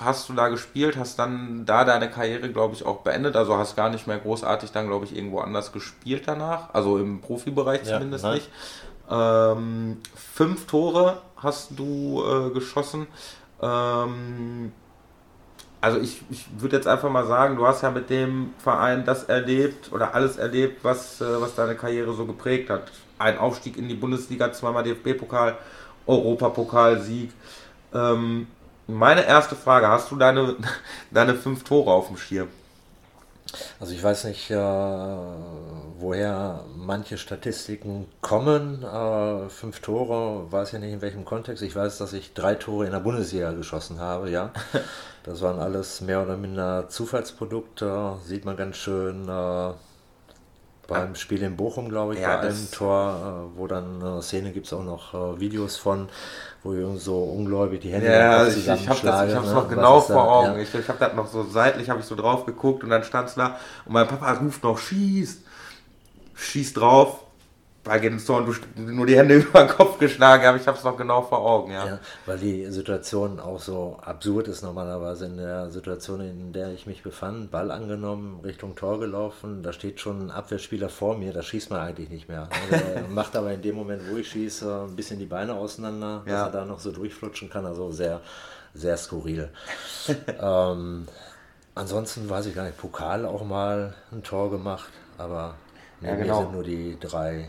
hast 0.00 0.28
du 0.28 0.32
da 0.32 0.48
gespielt, 0.48 0.96
hast 0.96 1.18
dann 1.18 1.66
da 1.66 1.84
deine 1.84 2.08
Karriere, 2.08 2.50
glaube 2.50 2.74
ich, 2.74 2.86
auch 2.86 3.00
beendet. 3.00 3.36
Also 3.36 3.56
hast 3.56 3.76
gar 3.76 3.90
nicht 3.90 4.06
mehr 4.06 4.18
großartig 4.18 4.72
dann, 4.72 4.86
glaube 4.86 5.04
ich, 5.04 5.14
irgendwo 5.14 5.40
anders 5.40 5.72
gespielt 5.72 6.22
danach. 6.26 6.72
Also 6.72 6.98
im 6.98 7.20
Profibereich 7.20 7.86
ja, 7.86 7.94
zumindest 7.94 8.24
nein. 8.24 8.34
nicht. 8.34 8.48
Ähm, 9.10 9.98
fünf 10.14 10.66
Tore 10.66 11.20
hast 11.36 11.70
du 11.76 12.22
äh, 12.22 12.50
geschossen. 12.50 13.06
Ähm, 13.60 14.72
also 15.80 15.98
ich, 15.98 16.22
ich 16.30 16.46
würde 16.58 16.76
jetzt 16.76 16.86
einfach 16.86 17.10
mal 17.10 17.26
sagen, 17.26 17.56
du 17.56 17.66
hast 17.66 17.82
ja 17.82 17.90
mit 17.90 18.10
dem 18.10 18.52
Verein 18.58 19.04
das 19.04 19.24
erlebt 19.24 19.90
oder 19.92 20.14
alles 20.14 20.36
erlebt, 20.36 20.84
was, 20.84 21.20
äh, 21.20 21.40
was 21.40 21.54
deine 21.54 21.74
Karriere 21.74 22.12
so 22.12 22.26
geprägt 22.26 22.70
hat. 22.70 22.92
Ein 23.18 23.38
Aufstieg 23.38 23.76
in 23.76 23.88
die 23.88 23.94
Bundesliga, 23.94 24.52
zweimal 24.52 24.84
DFB-Pokal, 24.84 25.56
Europapokalsieg. 26.06 27.30
Ähm, 27.94 28.46
meine 28.86 29.24
erste 29.26 29.56
Frage, 29.56 29.88
hast 29.88 30.10
du 30.10 30.16
deine, 30.16 30.56
deine 31.10 31.34
fünf 31.34 31.64
Tore 31.64 31.92
auf 31.92 32.08
dem 32.08 32.16
Schirm? 32.16 32.48
Also 33.80 33.92
ich 33.92 34.02
weiß 34.02 34.24
nicht, 34.24 34.50
äh, 34.50 34.56
woher 34.56 36.64
manche 36.76 37.18
Statistiken 37.18 38.06
kommen. 38.20 38.82
Äh, 38.82 39.48
fünf 39.48 39.80
Tore, 39.80 40.50
weiß 40.50 40.72
ja 40.72 40.78
nicht 40.78 40.92
in 40.92 41.02
welchem 41.02 41.24
Kontext. 41.24 41.62
Ich 41.62 41.74
weiß, 41.74 41.98
dass 41.98 42.12
ich 42.12 42.34
drei 42.34 42.54
Tore 42.54 42.86
in 42.86 42.92
der 42.92 43.00
Bundesliga 43.00 43.52
geschossen 43.52 44.00
habe, 44.00 44.30
ja. 44.30 44.52
Das 45.22 45.42
waren 45.42 45.60
alles 45.60 46.00
mehr 46.00 46.22
oder 46.22 46.38
minder 46.38 46.88
Zufallsprodukte, 46.88 48.16
sieht 48.24 48.46
man 48.46 48.56
ganz 48.56 48.78
schön 48.78 49.28
äh, 49.28 49.72
beim 50.90 51.14
Spiel 51.14 51.42
in 51.42 51.56
Bochum, 51.56 51.88
glaube 51.88 52.14
ich, 52.14 52.20
ja, 52.20 52.36
bei 52.36 52.48
einem 52.48 52.70
Tor, 52.70 53.48
äh, 53.54 53.58
wo 53.58 53.66
dann 53.66 54.02
eine 54.02 54.22
Szene 54.22 54.50
gibt 54.50 54.66
es 54.66 54.72
auch 54.72 54.84
noch 54.84 55.14
äh, 55.14 55.40
Videos 55.40 55.76
von, 55.76 56.08
wo 56.62 56.74
ich 56.74 57.02
so 57.02 57.22
ungläubig 57.22 57.80
die 57.80 57.92
Hände 57.92 58.08
ja, 58.08 58.46
ich, 58.46 58.58
ich 58.58 58.68
habe 58.68 59.00
das 59.02 59.28
ich 59.28 59.34
hab's 59.34 59.46
ne? 59.46 59.54
noch 59.54 59.68
genau 59.68 60.00
vor 60.00 60.28
Augen. 60.28 60.56
Ja. 60.56 60.58
Ich, 60.58 60.74
ich 60.74 60.88
habe 60.88 60.98
das 60.98 61.14
noch 61.14 61.28
so 61.28 61.44
seitlich, 61.44 61.88
habe 61.88 62.00
ich 62.00 62.06
so 62.06 62.16
drauf 62.16 62.44
geguckt 62.44 62.84
und 62.84 62.90
dann 62.90 63.04
stand 63.04 63.28
es 63.28 63.36
da 63.36 63.56
und 63.86 63.92
mein 63.92 64.08
Papa 64.08 64.32
ruft 64.32 64.64
noch, 64.64 64.78
schießt, 64.78 65.42
schießt 66.34 66.76
drauf 66.76 67.20
bei 67.82 67.98
Tor 67.98 68.44
du 68.44 68.54
nur 68.80 69.06
die 69.06 69.16
Hände 69.16 69.34
über 69.38 69.64
den 69.64 69.68
Kopf 69.68 69.98
geschlagen, 69.98 70.44
aber 70.44 70.58
ich 70.58 70.66
habe 70.66 70.76
es 70.76 70.84
noch 70.84 70.96
genau 70.96 71.22
vor 71.22 71.38
Augen, 71.38 71.72
ja. 71.72 71.86
ja. 71.86 71.98
Weil 72.26 72.38
die 72.38 72.66
Situation 72.66 73.40
auch 73.40 73.58
so 73.58 73.98
absurd 74.02 74.48
ist 74.48 74.62
normalerweise 74.62 75.26
in 75.26 75.38
der 75.38 75.70
Situation, 75.70 76.20
in 76.20 76.52
der 76.52 76.72
ich 76.72 76.86
mich 76.86 77.02
befand. 77.02 77.50
Ball 77.50 77.70
angenommen, 77.70 78.40
Richtung 78.44 78.76
Tor 78.76 79.00
gelaufen, 79.00 79.62
da 79.62 79.72
steht 79.72 80.00
schon 80.00 80.26
ein 80.26 80.30
Abwehrspieler 80.30 80.90
vor 80.90 81.16
mir, 81.16 81.32
da 81.32 81.42
schießt 81.42 81.70
man 81.70 81.80
eigentlich 81.80 82.10
nicht 82.10 82.28
mehr. 82.28 82.48
Der 82.70 83.02
macht 83.08 83.34
aber 83.34 83.52
in 83.52 83.62
dem 83.62 83.76
Moment, 83.76 84.02
wo 84.10 84.16
ich 84.16 84.28
schieße, 84.28 84.86
ein 84.88 84.96
bisschen 84.96 85.18
die 85.18 85.26
Beine 85.26 85.54
auseinander, 85.54 86.22
ja. 86.26 86.32
dass 86.32 86.48
er 86.48 86.60
da 86.60 86.64
noch 86.66 86.80
so 86.80 86.92
durchflutschen 86.92 87.48
kann, 87.48 87.64
also 87.64 87.90
sehr, 87.90 88.20
sehr 88.74 88.98
skurril. 88.98 89.48
ähm, 90.40 91.08
ansonsten 91.74 92.28
weiß 92.28 92.46
ich 92.46 92.54
gar 92.54 92.64
nicht, 92.64 92.76
Pokal 92.76 93.24
auch 93.24 93.44
mal 93.44 93.94
ein 94.12 94.22
Tor 94.22 94.50
gemacht, 94.50 94.90
aber 95.16 95.54
ja, 96.02 96.14
genau. 96.14 96.40
mir 96.40 96.42
sind 96.42 96.52
nur 96.52 96.62
die 96.62 96.98
drei 97.00 97.48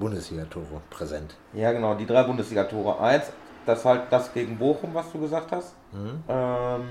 Bundesliga-Tore 0.00 0.80
präsent. 0.90 1.36
Ja, 1.52 1.70
genau, 1.70 1.94
die 1.94 2.06
drei 2.06 2.24
Bundesliga-Tore. 2.24 2.98
Eins, 3.00 3.26
das 3.66 3.84
halt 3.84 4.04
das 4.10 4.32
gegen 4.32 4.58
Bochum, 4.58 4.94
was 4.94 5.12
du 5.12 5.20
gesagt 5.20 5.52
hast. 5.52 5.74
Mhm. 5.92 6.24
Ähm, 6.28 6.88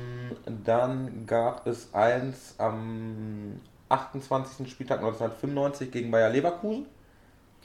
dann 0.63 1.25
gab 1.25 1.67
es 1.67 1.93
eins 1.93 2.55
am 2.57 3.59
28. 3.89 4.69
Spieltag 4.69 4.99
1995 4.99 5.91
gegen 5.91 6.11
Bayer 6.11 6.29
Leverkusen. 6.29 6.85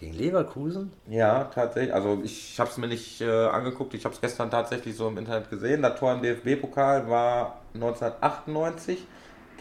Gegen 0.00 0.14
Leverkusen? 0.14 0.92
Ja, 1.08 1.44
tatsächlich. 1.44 1.94
Also 1.94 2.20
ich 2.24 2.58
habe 2.58 2.70
es 2.70 2.78
mir 2.78 2.88
nicht 2.88 3.20
äh, 3.20 3.46
angeguckt, 3.46 3.94
ich 3.94 4.04
habe 4.04 4.14
es 4.14 4.20
gestern 4.20 4.50
tatsächlich 4.50 4.96
so 4.96 5.06
im 5.06 5.18
Internet 5.18 5.50
gesehen. 5.50 5.82
Das 5.82 5.98
Tor 5.98 6.12
im 6.14 6.22
DFB-Pokal 6.22 7.08
war 7.08 7.60
1998 7.74 9.06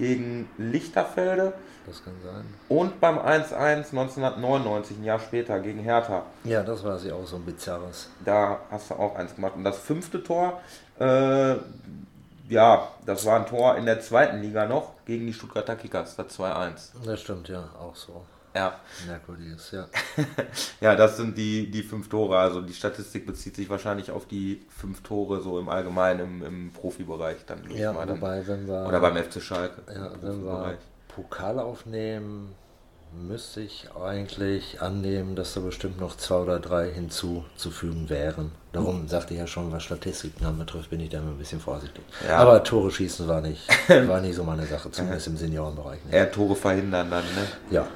gegen 0.03 0.49
Lichterfelde. 0.57 1.53
Das 1.85 2.03
kann 2.03 2.13
sein. 2.23 2.45
Und 2.69 2.99
beim 2.99 3.17
1-1 3.17 3.91
1999, 3.91 4.97
ein 4.97 5.03
Jahr 5.03 5.19
später, 5.19 5.59
gegen 5.59 5.79
Hertha. 5.79 6.23
Ja, 6.43 6.63
das 6.63 6.83
war 6.83 6.97
sie 6.99 7.11
auch 7.11 7.25
so 7.25 7.37
ein 7.37 7.45
bizarres. 7.45 8.09
Da 8.23 8.59
hast 8.69 8.89
du 8.89 8.95
auch 8.95 9.15
eins 9.15 9.35
gemacht. 9.35 9.53
Und 9.55 9.63
das 9.63 9.77
fünfte 9.79 10.23
Tor, 10.23 10.61
äh, 10.99 11.55
ja, 12.49 12.87
das 13.05 13.25
war 13.25 13.39
ein 13.39 13.45
Tor 13.45 13.77
in 13.77 13.85
der 13.85 14.01
zweiten 14.01 14.41
Liga 14.41 14.65
noch 14.65 14.91
gegen 15.05 15.25
die 15.25 15.33
Stuttgarter 15.33 15.75
Kickers, 15.75 16.15
das 16.15 16.39
2-1. 16.39 16.91
Das 17.05 17.21
stimmt, 17.21 17.47
ja, 17.49 17.63
auch 17.79 17.95
so. 17.95 18.23
Ja. 18.55 18.79
Merkwürdiges, 19.07 19.71
ja. 19.71 19.87
ja, 20.81 20.95
das 20.95 21.17
sind 21.17 21.37
die, 21.37 21.69
die 21.69 21.83
fünf 21.83 22.09
Tore. 22.09 22.37
Also 22.37 22.61
die 22.61 22.73
Statistik 22.73 23.25
bezieht 23.25 23.55
sich 23.55 23.69
wahrscheinlich 23.69 24.11
auf 24.11 24.27
die 24.27 24.61
fünf 24.69 25.01
Tore 25.01 25.41
so 25.41 25.59
im 25.59 25.69
Allgemeinen 25.69 26.19
im, 26.19 26.43
im 26.43 26.71
Profibereich 26.71 27.45
dann. 27.45 27.69
Ja, 27.71 27.93
mal 27.93 28.07
wobei, 28.07 28.37
dann, 28.37 28.47
wenn 28.47 28.67
wir. 28.67 28.87
Oder 28.87 28.99
beim 28.99 29.17
FC 29.17 29.41
Schalke. 29.41 29.81
Ja, 29.91 30.11
wenn 30.21 30.43
wir 30.43 30.77
Pokal 31.07 31.59
aufnehmen, 31.59 32.55
müsste 33.15 33.61
ich 33.61 33.87
eigentlich 33.99 34.81
annehmen, 34.81 35.35
dass 35.35 35.53
da 35.53 35.59
bestimmt 35.61 35.99
noch 35.99 36.17
zwei 36.17 36.37
oder 36.37 36.59
drei 36.59 36.91
hinzuzufügen 36.91 38.09
wären. 38.09 38.51
Darum 38.71 39.07
sagte 39.07 39.33
ich 39.33 39.39
ja 39.39 39.47
schon, 39.47 39.71
was 39.71 39.83
Statistiken 39.83 40.45
anbetrifft, 40.45 40.89
bin 40.89 40.99
ich 40.99 41.09
da 41.09 41.19
immer 41.19 41.31
ein 41.31 41.37
bisschen 41.37 41.59
vorsichtig. 41.59 42.03
Ja. 42.27 42.37
Aber 42.37 42.63
Tore 42.63 42.89
schießen 42.91 43.27
war 43.27 43.41
nicht, 43.41 43.67
war 44.07 44.19
nicht 44.21 44.35
so 44.35 44.43
meine 44.43 44.65
Sache, 44.65 44.89
zumindest 44.91 45.27
im 45.27 45.37
Seniorenbereich. 45.37 46.03
Nicht. 46.05 46.13
Eher 46.13 46.31
Tore 46.31 46.55
verhindern 46.55 47.09
dann, 47.11 47.23
ne? 47.23 47.47
Ja, 47.69 47.87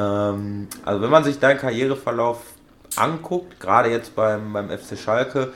ähm, 0.00 0.68
also 0.84 1.02
wenn 1.02 1.10
man 1.10 1.24
sich 1.24 1.38
deinen 1.38 1.58
Karriereverlauf 1.58 2.38
anguckt, 2.96 3.60
gerade 3.60 3.90
jetzt 3.90 4.14
beim, 4.16 4.52
beim 4.52 4.68
FC 4.70 4.98
Schalke, 4.98 5.52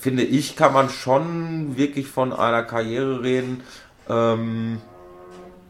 finde 0.00 0.22
ich, 0.22 0.56
kann 0.56 0.72
man 0.72 0.88
schon 0.88 1.76
wirklich 1.76 2.06
von 2.06 2.32
einer 2.32 2.62
Karriere 2.62 3.22
reden. 3.22 3.62
Ähm, 4.08 4.80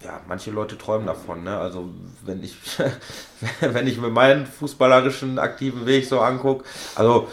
ja, 0.04 0.20
manche 0.28 0.50
Leute 0.50 0.76
träumen 0.76 1.06
davon. 1.06 1.44
Ne? 1.44 1.56
Also 1.56 1.88
wenn 2.24 2.42
ich, 2.42 2.56
wenn 3.60 3.86
ich 3.86 3.98
mir 3.98 4.10
meinen 4.10 4.46
fußballerischen 4.46 5.38
aktiven 5.38 5.86
Weg 5.86 6.06
so 6.06 6.20
angucke, 6.20 6.64
also 6.94 7.28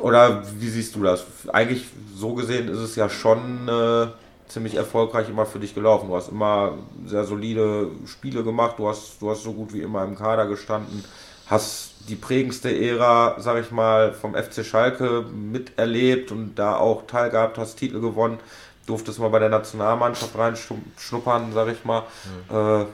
oder 0.00 0.42
wie 0.58 0.68
siehst 0.68 0.94
du 0.94 1.02
das? 1.02 1.24
Eigentlich 1.48 1.86
so 2.14 2.34
gesehen 2.34 2.68
ist 2.68 2.78
es 2.78 2.96
ja 2.96 3.08
schon 3.08 3.68
äh, 3.68 4.08
ziemlich 4.48 4.74
erfolgreich 4.74 5.28
immer 5.28 5.46
für 5.46 5.58
dich 5.58 5.74
gelaufen. 5.74 6.08
Du 6.08 6.16
hast 6.16 6.28
immer 6.28 6.74
sehr 7.04 7.24
solide 7.24 7.90
Spiele 8.06 8.44
gemacht, 8.44 8.78
du 8.78 8.88
hast, 8.88 9.20
du 9.20 9.30
hast 9.30 9.42
so 9.42 9.52
gut 9.52 9.72
wie 9.72 9.82
immer 9.82 10.04
im 10.04 10.16
Kader 10.16 10.46
gestanden, 10.46 11.04
hast 11.46 11.94
die 12.08 12.16
prägendste 12.16 12.70
Ära, 12.70 13.36
sag 13.38 13.60
ich 13.60 13.70
mal, 13.70 14.12
vom 14.12 14.34
FC 14.34 14.64
Schalke 14.64 15.24
miterlebt 15.32 16.30
und 16.30 16.54
da 16.54 16.76
auch 16.76 17.06
teilgehabt, 17.06 17.58
hast 17.58 17.76
Titel 17.76 18.00
gewonnen, 18.00 18.38
durftest 18.86 19.18
mal 19.18 19.28
bei 19.28 19.40
der 19.40 19.48
Nationalmannschaft 19.48 20.36
reinschnuppern, 20.36 21.52
sag 21.52 21.68
ich 21.68 21.84
mal. 21.84 22.04
Mhm. 22.50 22.56
Äh, 22.56 22.86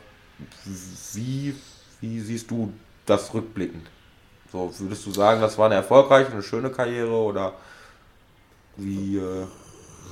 wie, 1.12 1.54
wie 2.00 2.20
siehst 2.20 2.50
du 2.50 2.72
das 3.04 3.32
rückblickend? 3.34 3.86
So, 4.50 4.72
würdest 4.78 5.06
du 5.06 5.10
sagen, 5.12 5.40
das 5.40 5.56
war 5.56 5.66
eine 5.66 5.76
erfolgreiche, 5.76 6.32
eine 6.32 6.42
schöne 6.42 6.70
Karriere 6.70 7.12
oder 7.12 7.52
wie. 8.76 9.18
Äh 9.18 9.46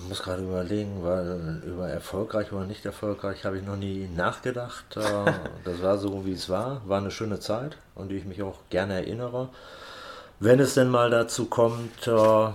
muss 0.08 0.22
gerade 0.22 0.42
überlegen, 0.42 1.02
weil 1.02 1.62
über 1.64 1.88
erfolgreich 1.88 2.52
oder 2.52 2.64
nicht 2.64 2.84
erfolgreich 2.84 3.44
habe 3.44 3.58
ich 3.58 3.64
noch 3.64 3.76
nie 3.76 4.08
nachgedacht. 4.14 4.96
Äh, 4.96 5.32
das 5.64 5.82
war 5.82 5.98
so, 5.98 6.24
wie 6.24 6.32
es 6.32 6.48
war. 6.48 6.82
War 6.86 6.98
eine 6.98 7.10
schöne 7.10 7.40
Zeit, 7.40 7.76
an 7.96 8.08
die 8.08 8.16
ich 8.16 8.24
mich 8.24 8.42
auch 8.42 8.58
gerne 8.70 8.94
erinnere. 8.94 9.48
Wenn 10.38 10.60
es 10.60 10.74
denn 10.74 10.88
mal 10.88 11.10
dazu 11.10 11.46
kommt, 11.46 12.06
äh, 12.06 12.48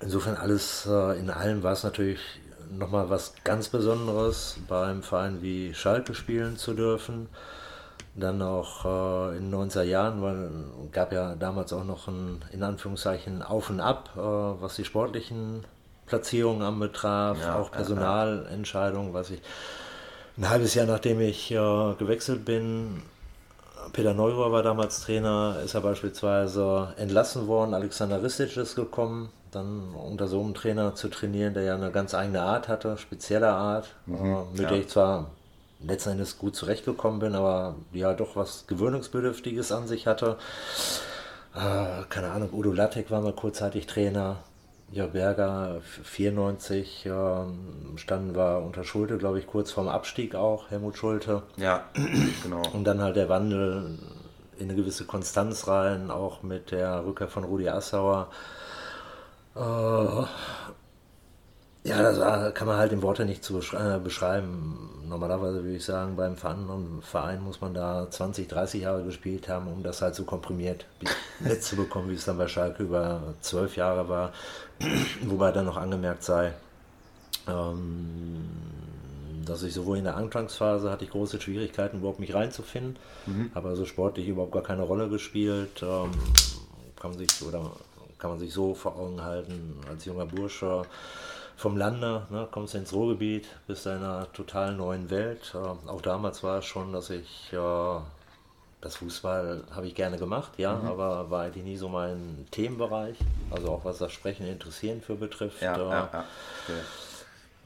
insofern 0.00 0.36
alles 0.36 0.86
äh, 0.86 1.18
in 1.18 1.30
allem 1.30 1.62
war 1.62 1.72
es 1.72 1.82
natürlich 1.82 2.20
nochmal 2.70 3.10
was 3.10 3.34
ganz 3.42 3.68
Besonderes, 3.68 4.56
beim 4.68 5.02
Verein 5.02 5.42
wie 5.42 5.74
Schalke 5.74 6.14
spielen 6.14 6.56
zu 6.56 6.74
dürfen 6.74 7.28
dann 8.14 8.42
auch 8.42 8.84
äh, 8.84 9.36
in 9.36 9.50
den 9.50 9.70
90er 9.70 9.82
Jahren, 9.82 10.22
weil 10.22 10.50
gab 10.92 11.12
ja 11.12 11.34
damals 11.36 11.72
auch 11.72 11.84
noch 11.84 12.08
ein, 12.08 12.44
in 12.52 12.62
Anführungszeichen, 12.62 13.42
Auf 13.42 13.70
und 13.70 13.80
Ab, 13.80 14.10
äh, 14.16 14.20
was 14.20 14.76
die 14.76 14.84
sportlichen 14.84 15.64
Platzierungen 16.06 16.62
anbetraf, 16.62 17.38
ja, 17.40 17.58
auch 17.58 17.70
Personalentscheidungen, 17.70 19.14
was 19.14 19.30
ich 19.30 19.40
ein 20.36 20.48
halbes 20.48 20.74
Jahr 20.74 20.86
nachdem 20.86 21.20
ich 21.20 21.50
äh, 21.52 21.94
gewechselt 21.98 22.44
bin, 22.44 23.02
Peter 23.92 24.14
Neurohr 24.14 24.52
war 24.52 24.62
damals 24.62 25.00
Trainer, 25.00 25.56
ist 25.64 25.74
er 25.74 25.80
beispielsweise 25.80 26.94
entlassen 26.96 27.46
worden, 27.46 27.74
Alexander 27.74 28.22
Ristic 28.22 28.56
ist 28.56 28.76
gekommen, 28.76 29.30
dann 29.50 29.94
unter 29.94 30.28
so 30.28 30.40
einem 30.40 30.54
Trainer 30.54 30.94
zu 30.94 31.08
trainieren, 31.08 31.54
der 31.54 31.64
ja 31.64 31.74
eine 31.74 31.90
ganz 31.90 32.14
eigene 32.14 32.42
Art 32.42 32.68
hatte, 32.68 32.96
spezielle 32.98 33.50
Art, 33.50 33.88
mhm, 34.06 34.16
äh, 34.16 34.44
mit 34.52 34.60
ja. 34.60 34.68
der 34.68 34.78
ich 34.78 34.88
zwar 34.88 35.30
letzten 35.82 36.10
Endes 36.10 36.38
gut 36.38 36.56
zurechtgekommen 36.56 37.20
bin, 37.20 37.34
aber 37.34 37.76
ja 37.92 38.12
doch 38.12 38.36
was 38.36 38.66
Gewöhnungsbedürftiges 38.66 39.72
an 39.72 39.88
sich 39.88 40.06
hatte. 40.06 40.36
Äh, 41.54 42.04
keine 42.08 42.30
Ahnung, 42.30 42.50
Udo 42.52 42.72
Lattek 42.72 43.10
war 43.10 43.20
mal 43.20 43.32
kurzzeitig 43.32 43.86
Trainer. 43.86 44.38
Ja, 44.92 45.06
Berger 45.06 45.80
94 46.02 47.06
äh, 47.06 47.10
standen 47.96 48.34
wir 48.34 48.62
unter 48.64 48.82
Schulte, 48.82 49.18
glaube 49.18 49.38
ich, 49.38 49.46
kurz 49.46 49.70
vorm 49.70 49.88
Abstieg 49.88 50.34
auch, 50.34 50.70
Helmut 50.70 50.98
Schulte. 50.98 51.42
Ja, 51.56 51.84
genau. 52.42 52.62
Und 52.72 52.84
dann 52.84 53.00
halt 53.00 53.16
der 53.16 53.28
Wandel 53.28 53.98
in 54.58 54.68
eine 54.68 54.74
gewisse 54.74 55.04
Konstanz 55.04 55.68
rein, 55.68 56.10
auch 56.10 56.42
mit 56.42 56.72
der 56.72 57.04
Rückkehr 57.04 57.28
von 57.28 57.44
Rudi 57.44 57.68
Assauer. 57.68 58.30
Äh, 59.54 59.60
ja, 61.82 62.02
das 62.02 62.20
war, 62.20 62.50
kann 62.52 62.66
man 62.66 62.76
halt 62.76 62.92
in 62.92 63.02
Worte 63.02 63.24
nicht 63.24 63.42
zu 63.42 63.58
äh, 63.58 63.98
beschreiben. 63.98 65.02
Normalerweise 65.08 65.64
würde 65.64 65.76
ich 65.76 65.84
sagen, 65.84 66.14
beim 66.14 66.36
Verein 66.36 67.42
muss 67.42 67.60
man 67.60 67.74
da 67.74 68.08
20, 68.08 68.48
30 68.48 68.82
Jahre 68.82 69.02
gespielt 69.02 69.48
haben, 69.48 69.66
um 69.66 69.82
das 69.82 70.02
halt 70.02 70.14
so 70.14 70.24
komprimiert 70.24 70.84
mitzubekommen, 71.40 72.10
wie 72.10 72.14
es 72.14 72.24
dann 72.24 72.38
bei 72.38 72.48
Schalke 72.48 72.82
über 72.82 73.34
zwölf 73.40 73.76
Jahre 73.76 74.08
war. 74.08 74.32
Wobei 75.22 75.52
dann 75.52 75.66
noch 75.66 75.78
angemerkt 75.78 76.22
sei, 76.22 76.52
ähm, 77.48 78.44
dass 79.46 79.62
ich 79.62 79.72
sowohl 79.72 79.98
in 79.98 80.04
der 80.04 80.16
Anfangsphase 80.16 80.90
hatte 80.90 81.04
ich 81.04 81.10
große 81.10 81.40
Schwierigkeiten, 81.40 81.98
überhaupt 81.98 82.20
mich 82.20 82.34
reinzufinden, 82.34 82.96
mhm. 83.26 83.50
habe 83.54 83.70
also 83.70 83.86
sportlich 83.86 84.28
überhaupt 84.28 84.52
gar 84.52 84.62
keine 84.62 84.82
Rolle 84.82 85.08
gespielt. 85.08 85.82
Ähm, 85.82 86.10
kann 87.00 87.10
man 87.10 87.18
sich 87.18 87.28
oder 87.42 87.72
kann 88.18 88.30
man 88.30 88.38
sich 88.38 88.52
so 88.52 88.74
vor 88.74 88.96
Augen 88.96 89.22
halten 89.22 89.76
als 89.88 90.04
junger 90.04 90.26
Bursche 90.26 90.82
vom 91.60 91.76
Lande, 91.76 92.26
ne, 92.30 92.48
kommst 92.50 92.74
ins 92.74 92.94
Ruhrgebiet, 92.94 93.46
bist 93.66 93.84
in 93.84 93.92
einer 93.92 94.32
total 94.32 94.74
neuen 94.74 95.10
Welt. 95.10 95.54
Äh, 95.54 95.58
auch 95.58 96.00
damals 96.00 96.42
war 96.42 96.60
es 96.60 96.64
schon, 96.64 96.90
dass 96.90 97.10
ich 97.10 97.52
äh, 97.52 98.00
das 98.80 98.96
Fußball 98.96 99.64
habe 99.70 99.86
ich 99.86 99.94
gerne 99.94 100.16
gemacht, 100.16 100.52
ja, 100.56 100.74
mhm. 100.74 100.88
aber 100.88 101.30
war 101.30 101.42
eigentlich 101.42 101.64
nie 101.64 101.76
so 101.76 101.90
mein 101.90 102.46
Themenbereich. 102.50 103.18
Also 103.50 103.72
auch 103.72 103.84
was 103.84 103.98
das 103.98 104.10
Sprechen 104.10 104.46
Interessieren 104.46 105.02
für 105.02 105.16
betrifft. 105.16 105.60
Ja, 105.60 105.76
äh, 105.76 105.80
ja, 105.80 106.08
ja. 106.12 106.24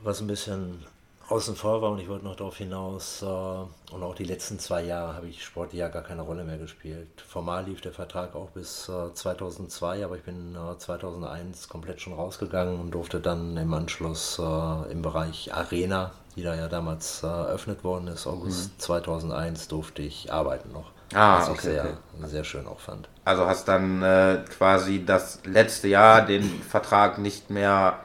Was 0.02 0.20
ein 0.20 0.26
bisschen 0.26 0.84
außen 1.28 1.56
vor 1.56 1.82
war 1.82 1.90
und 1.90 1.98
ich 1.98 2.08
wollte 2.08 2.24
noch 2.24 2.36
darauf 2.36 2.56
hinaus, 2.56 3.22
äh, 3.22 3.26
und 3.26 4.02
auch 4.02 4.14
die 4.14 4.24
letzten 4.24 4.58
zwei 4.58 4.82
Jahre 4.82 5.14
habe 5.14 5.28
ich 5.28 5.44
sportlich 5.44 5.80
ja 5.80 5.88
gar 5.88 6.02
keine 6.02 6.22
Rolle 6.22 6.44
mehr 6.44 6.58
gespielt. 6.58 7.22
Formal 7.26 7.64
lief 7.64 7.80
der 7.80 7.92
Vertrag 7.92 8.34
auch 8.34 8.50
bis 8.50 8.88
äh, 8.88 9.12
2002, 9.12 10.04
aber 10.04 10.16
ich 10.16 10.22
bin 10.22 10.54
äh, 10.54 10.78
2001 10.78 11.68
komplett 11.68 12.00
schon 12.00 12.12
rausgegangen 12.12 12.80
und 12.80 12.90
durfte 12.90 13.20
dann 13.20 13.56
im 13.56 13.72
Anschluss 13.72 14.38
äh, 14.38 14.92
im 14.92 15.02
Bereich 15.02 15.54
Arena, 15.54 16.12
die 16.36 16.42
da 16.42 16.54
ja 16.54 16.68
damals 16.68 17.22
äh, 17.22 17.26
eröffnet 17.26 17.84
worden 17.84 18.08
ist, 18.08 18.26
August 18.26 18.74
mhm. 18.74 18.80
2001, 18.80 19.68
durfte 19.68 20.02
ich 20.02 20.32
arbeiten 20.32 20.72
noch. 20.72 20.92
Ah, 21.12 21.38
was 21.38 21.48
okay, 21.48 21.56
ich 21.56 21.62
sehr, 21.62 21.84
okay. 21.84 22.28
sehr 22.28 22.44
schön 22.44 22.66
auch 22.66 22.80
fand. 22.80 23.08
Also 23.24 23.46
hast 23.46 23.68
dann 23.68 24.02
äh, 24.02 24.42
quasi 24.58 25.04
das 25.04 25.40
letzte 25.44 25.88
Jahr 25.88 26.22
den 26.22 26.42
Vertrag 26.62 27.18
nicht 27.18 27.50
mehr 27.50 27.98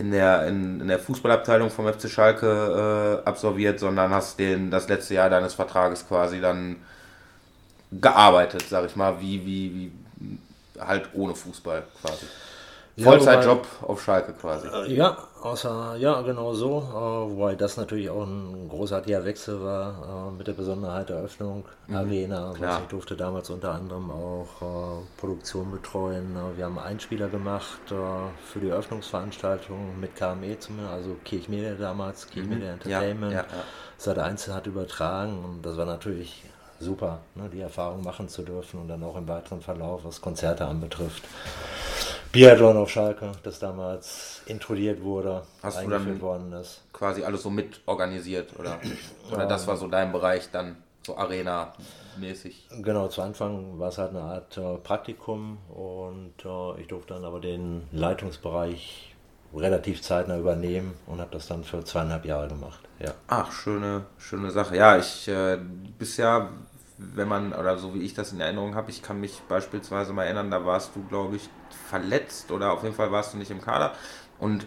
in 0.00 0.10
der, 0.10 0.46
in, 0.46 0.80
in 0.80 0.88
der 0.88 0.98
Fußballabteilung 0.98 1.70
vom 1.70 1.86
FC 1.86 2.08
Schalke 2.08 3.20
äh, 3.22 3.28
absolviert, 3.28 3.78
sondern 3.78 4.10
hast 4.10 4.38
den, 4.38 4.70
das 4.70 4.88
letzte 4.88 5.14
Jahr 5.14 5.28
deines 5.28 5.52
Vertrages 5.52 6.08
quasi 6.08 6.40
dann 6.40 6.76
gearbeitet, 7.92 8.64
sag 8.68 8.86
ich 8.86 8.96
mal, 8.96 9.20
wie, 9.20 9.44
wie, 9.44 9.92
wie 10.16 10.38
halt 10.80 11.10
ohne 11.12 11.34
Fußball 11.34 11.82
quasi. 12.00 12.26
Vollzeitjob 12.98 13.66
ja, 13.82 13.88
auf 13.88 14.02
Schalke 14.02 14.32
quasi. 14.32 14.68
Äh, 14.68 14.92
ja, 14.92 15.16
außer, 15.42 15.96
ja, 15.96 16.20
genau 16.22 16.52
so. 16.52 16.78
Äh, 16.78 17.30
wobei 17.32 17.54
das 17.54 17.76
natürlich 17.76 18.10
auch 18.10 18.24
ein 18.24 18.68
großartiger 18.68 19.24
Wechsel 19.24 19.62
war 19.62 20.28
äh, 20.28 20.36
mit 20.36 20.46
der 20.46 20.52
Besonderheit 20.52 21.08
der 21.08 21.16
Öffnung. 21.16 21.64
Mhm, 21.86 21.96
Arena, 21.96 22.54
was 22.58 22.80
ich 22.80 22.86
durfte 22.88 23.16
damals 23.16 23.48
unter 23.50 23.72
anderem 23.72 24.10
auch 24.10 24.62
äh, 24.62 25.20
Produktion 25.20 25.70
betreuen. 25.70 26.36
Äh, 26.36 26.58
wir 26.58 26.64
haben 26.66 26.78
Einspieler 26.78 27.28
gemacht 27.28 27.80
äh, 27.90 27.94
für 28.52 28.60
die 28.60 28.68
Eröffnungsveranstaltung 28.68 29.98
mit 29.98 30.16
KME, 30.16 30.56
also 30.92 31.16
Kirchmedia 31.24 31.74
damals, 31.74 32.28
Kirchmedia 32.28 32.66
mhm, 32.66 32.80
Entertainment. 32.80 33.32
Ja, 33.32 33.38
ja, 33.40 33.46
ja. 33.46 33.64
Sat 33.96 34.18
1 34.18 34.48
hat 34.48 34.66
übertragen 34.66 35.44
und 35.44 35.62
das 35.62 35.76
war 35.76 35.86
natürlich 35.86 36.44
super, 36.80 37.20
ne, 37.34 37.48
die 37.52 37.60
Erfahrung 37.60 38.02
machen 38.02 38.28
zu 38.28 38.42
dürfen 38.42 38.80
und 38.80 38.88
dann 38.88 39.02
auch 39.04 39.16
im 39.16 39.28
weiteren 39.28 39.60
Verlauf, 39.60 40.04
was 40.04 40.20
Konzerte 40.20 40.64
anbetrifft. 40.64 41.22
Biathlon 42.32 42.76
auf 42.76 42.90
Schalke, 42.90 43.32
das 43.42 43.58
damals 43.58 44.42
introdiert 44.46 45.02
wurde, 45.02 45.42
Hast 45.62 45.78
eingeführt 45.78 46.06
du 46.06 46.10
dann 46.10 46.20
worden 46.20 46.52
ist. 46.52 46.82
Quasi 46.92 47.24
alles 47.24 47.42
so 47.42 47.50
mit 47.50 47.80
organisiert 47.86 48.50
oder, 48.58 48.78
oder 49.32 49.46
das 49.46 49.66
war 49.66 49.76
so 49.76 49.88
dein 49.88 50.12
Bereich 50.12 50.48
dann, 50.52 50.76
so 51.04 51.16
Arena-mäßig? 51.16 52.68
Genau, 52.82 53.08
zu 53.08 53.22
Anfang 53.22 53.78
war 53.80 53.88
es 53.88 53.98
halt 53.98 54.10
eine 54.10 54.20
Art 54.20 54.56
äh, 54.56 54.76
Praktikum 54.76 55.58
und 55.68 56.34
äh, 56.44 56.80
ich 56.80 56.86
durfte 56.86 57.14
dann 57.14 57.24
aber 57.24 57.40
den 57.40 57.88
Leitungsbereich 57.90 59.14
relativ 59.52 60.00
zeitnah 60.00 60.38
übernehmen 60.38 60.94
und 61.06 61.20
habe 61.20 61.32
das 61.32 61.48
dann 61.48 61.64
für 61.64 61.82
zweieinhalb 61.82 62.24
Jahre 62.24 62.46
gemacht. 62.46 62.78
Ja. 63.00 63.12
Ach, 63.26 63.50
schöne, 63.50 64.04
schöne 64.18 64.52
Sache. 64.52 64.76
Ja, 64.76 64.96
ich 64.96 65.26
äh, 65.26 65.58
bisher 65.98 66.50
wenn 67.14 67.28
man, 67.28 67.52
oder 67.52 67.78
so 67.78 67.94
wie 67.94 68.02
ich 68.02 68.14
das 68.14 68.32
in 68.32 68.40
Erinnerung 68.40 68.74
habe, 68.74 68.90
ich 68.90 69.02
kann 69.02 69.20
mich 69.20 69.40
beispielsweise 69.48 70.12
mal 70.12 70.24
erinnern, 70.24 70.50
da 70.50 70.64
warst 70.64 70.94
du, 70.94 71.02
glaube 71.04 71.36
ich, 71.36 71.48
verletzt 71.74 72.50
oder 72.50 72.72
auf 72.72 72.82
jeden 72.82 72.94
Fall 72.94 73.12
warst 73.12 73.34
du 73.34 73.38
nicht 73.38 73.50
im 73.50 73.60
Kader. 73.60 73.94
Und 74.38 74.66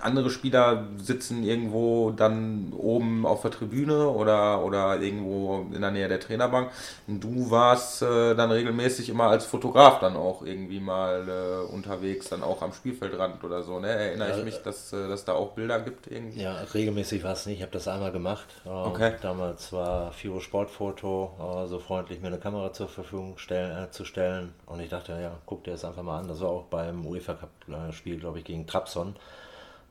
andere 0.00 0.30
Spieler 0.30 0.86
sitzen 0.96 1.42
irgendwo 1.42 2.10
dann 2.10 2.72
oben 2.76 3.26
auf 3.26 3.42
der 3.42 3.50
Tribüne 3.50 4.08
oder, 4.08 4.64
oder 4.64 5.00
irgendwo 5.00 5.66
in 5.72 5.80
der 5.80 5.90
Nähe 5.90 6.08
der 6.08 6.20
Trainerbank. 6.20 6.70
Und 7.06 7.22
du 7.22 7.50
warst 7.50 8.02
äh, 8.02 8.34
dann 8.34 8.50
regelmäßig 8.50 9.08
immer 9.08 9.24
als 9.24 9.44
Fotograf 9.46 10.00
dann 10.00 10.16
auch 10.16 10.42
irgendwie 10.42 10.80
mal 10.80 11.28
äh, 11.28 11.72
unterwegs, 11.72 12.28
dann 12.28 12.42
auch 12.42 12.62
am 12.62 12.72
Spielfeldrand 12.72 13.42
oder 13.44 13.62
so. 13.62 13.80
Ne? 13.80 13.88
Erinnere 13.88 14.30
ja, 14.30 14.38
ich 14.38 14.44
mich, 14.44 14.62
dass 14.62 14.92
äh, 14.92 15.08
dass 15.08 15.24
da 15.24 15.32
auch 15.32 15.52
Bilder 15.52 15.80
gibt 15.80 16.06
irgendwie? 16.06 16.42
Ja, 16.42 16.56
regelmäßig 16.72 17.22
war 17.24 17.32
es 17.32 17.46
nicht. 17.46 17.58
Ich 17.58 17.62
habe 17.62 17.72
das 17.72 17.88
einmal 17.88 18.12
gemacht. 18.12 18.46
Ähm, 18.64 18.72
okay. 18.72 19.14
Damals 19.20 19.72
war 19.72 20.12
Firo 20.12 20.40
Sportfoto 20.40 21.64
äh, 21.64 21.66
so 21.66 21.78
freundlich, 21.78 22.20
mir 22.20 22.28
eine 22.28 22.38
Kamera 22.38 22.72
zur 22.72 22.88
Verfügung 22.88 23.34
stell, 23.36 23.84
äh, 23.84 23.90
zu 23.90 24.04
stellen. 24.04 24.54
Und 24.66 24.80
ich 24.80 24.88
dachte, 24.88 25.12
ja, 25.20 25.32
guck 25.46 25.64
dir 25.64 25.72
das 25.72 25.84
einfach 25.84 26.02
mal 26.02 26.20
an. 26.20 26.28
Das 26.28 26.40
war 26.40 26.50
auch 26.50 26.64
beim 26.64 27.06
UEFA 27.06 27.34
Cup-Spiel, 27.34 28.18
glaube 28.18 28.38
ich, 28.38 28.44
gegen 28.44 28.66
Trabzon. 28.66 29.16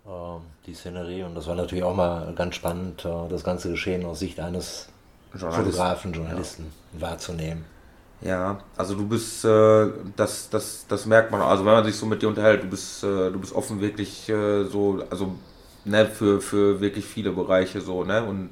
Ähm, 0.08 0.42
die 0.66 0.74
Szenerie. 0.74 1.24
Und 1.24 1.36
das 1.36 1.48
war 1.48 1.56
natürlich 1.56 1.84
auch 1.84 1.96
mal 1.96 2.34
ganz 2.36 2.56
spannend, 2.56 3.06
äh, 3.06 3.30
das 3.30 3.44
ganze 3.44 3.72
Geschehen 3.72 4.06
aus 4.06 4.20
Sicht 4.20 4.40
eines 4.40 4.88
Journalisten. 5.34 5.66
Fotografen, 5.66 6.14
Journalisten 6.14 6.72
ja. 6.94 7.02
wahrzunehmen. 7.02 7.66
Ja, 8.22 8.60
also 8.76 8.96
du 8.96 9.08
bist, 9.08 9.46
äh, 9.46 9.88
das, 10.16 10.50
das, 10.50 10.86
das 10.88 11.06
merkt 11.06 11.32
man, 11.32 11.42
also 11.42 11.66
wenn 11.66 11.74
man 11.74 11.86
sich 11.86 11.96
so 11.96 12.06
mit 12.06 12.22
dir 12.22 12.28
unterhält, 12.28 12.64
du 12.64 12.68
bist, 12.68 13.04
äh, 13.04 13.32
du 13.32 13.40
bist 13.40 13.54
offen 13.54 13.80
wirklich 13.80 14.28
äh, 14.28 14.66
so, 14.66 15.04
also 15.10 15.36
ne, 15.86 16.06
für, 16.06 16.42
für 16.42 16.82
wirklich 16.82 17.06
viele 17.06 17.32
Bereiche 17.32 17.80
so, 17.80 18.04
ne? 18.04 18.24
Und 18.24 18.50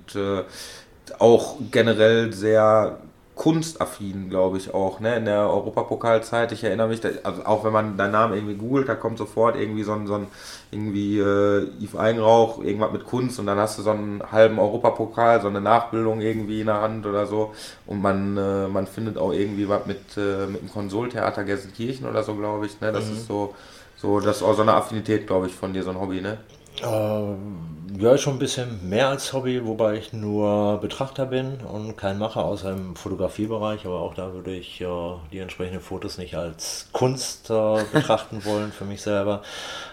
auch 1.20 1.58
generell 1.72 2.34
sehr 2.34 3.00
kunstaffin, 3.38 4.30
glaube 4.30 4.58
ich 4.58 4.74
auch, 4.74 5.00
ne? 5.00 5.16
In 5.16 5.26
der 5.26 5.50
Europapokalzeit, 5.50 6.52
ich 6.52 6.64
erinnere 6.64 6.88
mich, 6.88 7.02
da, 7.02 7.10
also 7.24 7.46
auch 7.46 7.64
wenn 7.64 7.72
man 7.72 7.96
deinen 7.96 8.12
Namen 8.12 8.34
irgendwie 8.34 8.56
googelt, 8.56 8.90
da 8.90 8.96
kommt 8.96 9.20
sofort 9.20 9.56
irgendwie 9.56 9.84
so 9.84 9.94
ein, 9.94 10.08
so 10.08 10.16
ein 10.16 10.28
irgendwie 10.72 11.20
äh, 11.20 11.70
Yves 11.80 11.96
Eigenrauch, 11.96 12.64
irgendwas 12.64 12.92
mit 12.92 13.06
Kunst 13.06 13.40
und 13.40 13.46
dann 13.46 13.60
hast 13.60 13.78
du 13.78 13.84
so 13.84 13.92
einen 13.92 14.24
halben 14.32 14.60
Europapokal, 14.60 15.40
so 15.40 15.48
eine 15.48 15.62
Nachbildung 15.62 16.20
irgendwie 16.20 16.62
in 16.62 16.66
der 16.66 16.82
Hand 16.82 17.06
oder 17.06 17.28
so 17.28 17.54
und 17.86 18.02
man, 18.02 18.36
äh, 18.38 18.68
man 18.68 18.88
findet 18.88 19.18
auch 19.18 19.32
irgendwie 19.32 19.70
was 19.70 19.86
mit, 19.86 20.18
äh, 20.18 20.48
mit 20.48 20.62
dem 20.62 20.72
Konsoltheater 20.72 21.44
Gelsenkirchen 21.44 22.08
oder 22.08 22.24
so, 22.24 22.36
glaube 22.36 22.66
ich, 22.66 22.82
ne? 22.82 22.92
Das 22.92 23.06
mhm. 23.06 23.14
ist 23.14 23.28
so, 23.28 23.54
so, 23.98 24.20
das 24.20 24.38
ist 24.38 24.44
auch 24.44 24.56
so 24.56 24.64
eine 24.64 24.74
Affinität, 24.74 25.28
glaube 25.28 25.46
ich, 25.46 25.54
von 25.54 25.74
dir, 25.74 25.84
so 25.84 25.92
ein 25.92 26.00
Hobby, 26.00 26.22
ne? 26.22 26.40
Äh, 26.82 28.00
ja, 28.00 28.18
schon 28.18 28.34
ein 28.34 28.40
bisschen 28.40 28.88
mehr 28.88 29.08
als 29.08 29.34
Hobby, 29.34 29.66
wobei 29.66 29.96
ich 29.96 30.14
nur 30.14 30.78
Betrachter 30.80 31.26
bin 31.26 31.58
und 31.62 31.98
kein 31.98 32.20
Macher 32.20 32.44
außer 32.46 32.72
im 32.72 32.96
Fotografiebereich, 32.96 33.86
aber 33.86 34.02
auch 34.02 34.14
da 34.14 34.34
würde 34.34 34.54
ich 34.54 34.82
äh, 34.82 34.86
die 35.32 35.40
entsprechenden 35.40 35.82
Fotos 35.82 36.18
nicht 36.20 36.36
als 36.36 36.90
Kunst 36.92 37.50
äh, 37.50 37.84
betrachten 37.92 38.46
wollen 38.46 38.72
für 38.72 38.86
mich 38.86 39.02
selber. 39.02 39.42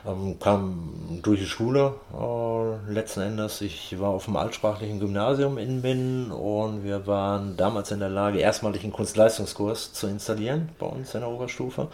Ähm, 0.06 0.38
kam 0.38 1.20
durch 1.22 1.40
die 1.40 1.46
Schule 1.46 1.94
äh, 2.12 2.92
letzten 2.92 3.20
Endes. 3.20 3.62
Ich 3.62 3.98
war 3.98 4.10
auf 4.10 4.26
dem 4.26 4.36
altsprachlichen 4.36 5.00
Gymnasium 5.00 5.56
in 5.56 5.80
Minden 5.80 6.30
und 6.30 6.84
wir 6.84 7.06
waren 7.06 7.56
damals 7.56 7.90
in 7.90 8.00
der 8.00 8.10
Lage, 8.10 8.40
erstmalig 8.40 8.82
einen 8.82 8.92
Kunstleistungskurs 8.92 9.94
zu 9.94 10.08
installieren 10.08 10.68
bei 10.78 10.86
uns 10.86 11.14
in 11.14 11.20
der 11.20 11.30
Oberstufe. 11.30 11.88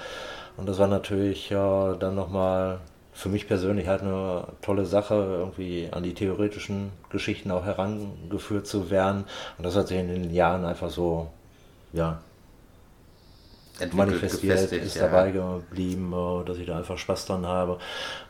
Und 0.56 0.68
das 0.68 0.78
war 0.78 0.88
natürlich 0.88 1.50
äh, 1.52 1.54
dann 1.54 2.16
nochmal 2.16 2.80
für 3.12 3.28
mich 3.28 3.48
persönlich 3.48 3.88
halt 3.88 4.02
eine 4.02 4.44
tolle 4.62 4.86
Sache, 4.86 5.14
irgendwie 5.14 5.88
an 5.90 6.02
die 6.02 6.14
theoretischen 6.14 6.90
Geschichten 7.10 7.50
auch 7.50 7.64
herangeführt 7.64 8.66
zu 8.66 8.90
werden. 8.90 9.24
Und 9.58 9.64
das 9.64 9.76
hat 9.76 9.88
sich 9.88 9.98
in 9.98 10.08
den 10.08 10.32
Jahren 10.32 10.64
einfach 10.64 10.90
so, 10.90 11.28
ja, 11.92 12.20
manifestiert, 13.92 14.72
ist 14.72 14.96
ja. 14.96 15.06
dabei 15.06 15.30
geblieben, 15.30 16.12
äh, 16.12 16.44
dass 16.44 16.58
ich 16.58 16.66
da 16.66 16.78
einfach 16.78 16.98
Spaß 16.98 17.26
dran 17.26 17.46
habe. 17.46 17.78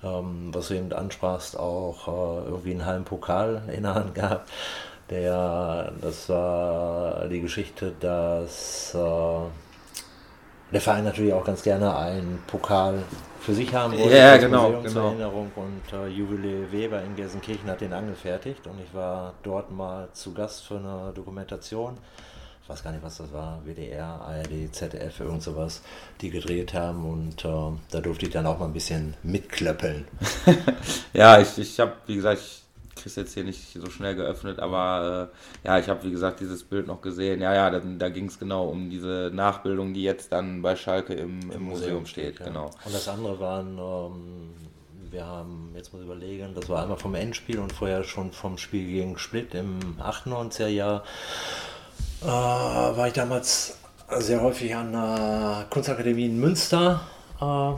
Ähm, 0.03 0.51
was 0.53 0.69
du 0.69 0.75
eben 0.75 0.93
ansprachst, 0.93 1.59
auch 1.59 2.09
äh, 2.09 2.49
irgendwie 2.49 2.73
einen 2.73 2.87
halben 2.87 3.05
Pokal 3.05 3.63
in 3.75 3.83
der 3.83 3.95
Hand 3.95 4.15
gehabt. 4.15 4.49
Der, 5.11 5.93
das 6.01 6.29
war 6.29 7.27
die 7.29 7.41
Geschichte, 7.41 7.93
dass 7.99 8.95
äh, 8.95 8.99
der 10.73 10.81
Verein 10.81 11.05
natürlich 11.05 11.33
auch 11.33 11.45
ganz 11.45 11.63
gerne 11.63 11.97
einen 11.97 12.43
Pokal 12.47 13.03
für 13.41 13.55
sich 13.55 13.75
haben 13.75 13.99
wollte. 13.99 14.17
Ja, 14.17 14.37
genau. 14.37 14.71
genau. 14.71 14.89
Zur 14.89 15.05
Erinnerung 15.05 15.51
und 15.57 15.93
äh, 15.93 16.09
Jubiläe 16.09 16.71
Weber 16.71 17.03
in 17.03 17.17
Gelsenkirchen 17.17 17.69
hat 17.69 17.81
den 17.81 17.93
angefertigt 17.93 18.67
und 18.67 18.81
ich 18.81 18.95
war 18.95 19.35
dort 19.43 19.71
mal 19.71 20.09
zu 20.13 20.33
Gast 20.33 20.65
für 20.65 20.77
eine 20.77 21.13
Dokumentation. 21.15 21.97
Ich 22.63 22.69
weiß 22.69 22.85
gar 22.85 22.93
nicht, 22.93 23.03
was 23.03 23.17
das 23.17 23.33
war, 23.33 23.61
WDR, 23.65 24.21
ARD, 24.21 24.73
ZDF, 24.73 25.21
irgend 25.21 25.43
sowas, 25.43 25.83
die 26.21 26.31
gedreht 26.31 26.73
haben 26.75 27.05
und 27.05 27.45
äh, 27.45 27.79
da 27.91 28.01
durfte 28.01 28.27
ich 28.27 28.33
dann 28.33 28.47
auch 28.47 28.59
mal 28.61 28.67
ein 28.67 28.73
bisschen 28.73 29.15
mitklöppeln. 29.25 30.07
ja, 31.13 31.41
ich, 31.41 31.59
ich 31.59 31.81
habe, 31.81 31.95
wie 32.07 32.15
gesagt, 32.15 32.41
ich 32.41 32.60
krieg's 33.03 33.17
jetzt 33.17 33.35
hier 33.35 33.45
nicht 33.45 33.73
so 33.73 33.91
schnell 33.91 34.15
geöffnet, 34.15 34.59
aber 34.59 35.31
äh, 35.65 35.67
ja, 35.67 35.79
ich 35.79 35.89
habe 35.89 36.03
wie 36.05 36.11
gesagt 36.11 36.41
dieses 36.41 36.65
Bild 36.65 36.87
noch 36.87 37.01
gesehen. 37.01 37.41
Ja, 37.41 37.55
ja, 37.55 37.71
da, 37.71 37.81
da 37.81 38.09
ging 38.09 38.27
es 38.27 38.39
genau 38.39 38.69
um 38.69 38.91
diese 38.91 39.31
Nachbildung, 39.33 39.95
die 39.95 40.03
jetzt 40.03 40.33
dann 40.33 40.63
bei 40.63 40.77
Schalke 40.77 41.15
im, 41.15 41.41
im, 41.43 41.51
Im 41.51 41.63
Museum, 41.63 42.07
steht. 42.07 42.39
Ja. 42.41 42.47
Genau. 42.47 42.71
Und 42.85 42.95
das 42.95 43.09
andere 43.09 43.39
waren, 43.41 43.79
ähm, 43.79 44.51
wir 45.11 45.25
haben, 45.25 45.73
jetzt 45.75 45.93
muss 45.93 46.03
ich 46.03 46.07
überlegen, 46.07 46.55
das 46.55 46.69
war 46.69 46.83
einmal 46.83 46.99
vom 46.99 47.15
Endspiel 47.15 47.59
und 47.59 47.73
vorher 47.73 48.05
schon 48.05 48.33
vom 48.33 48.59
Spiel 48.59 48.87
gegen 48.87 49.19
Split 49.19 49.55
im 49.55 49.79
98er 50.01 50.69
Jahr. 50.69 51.05
Äh, 52.23 52.27
war 52.27 53.07
ich 53.07 53.15
damals 53.15 53.79
sehr 54.19 54.41
häufig 54.41 54.75
an 54.75 54.93
der 54.93 55.67
Kunstakademie 55.71 56.27
in 56.27 56.41
Münster 56.41 57.01
äh, 57.41 57.73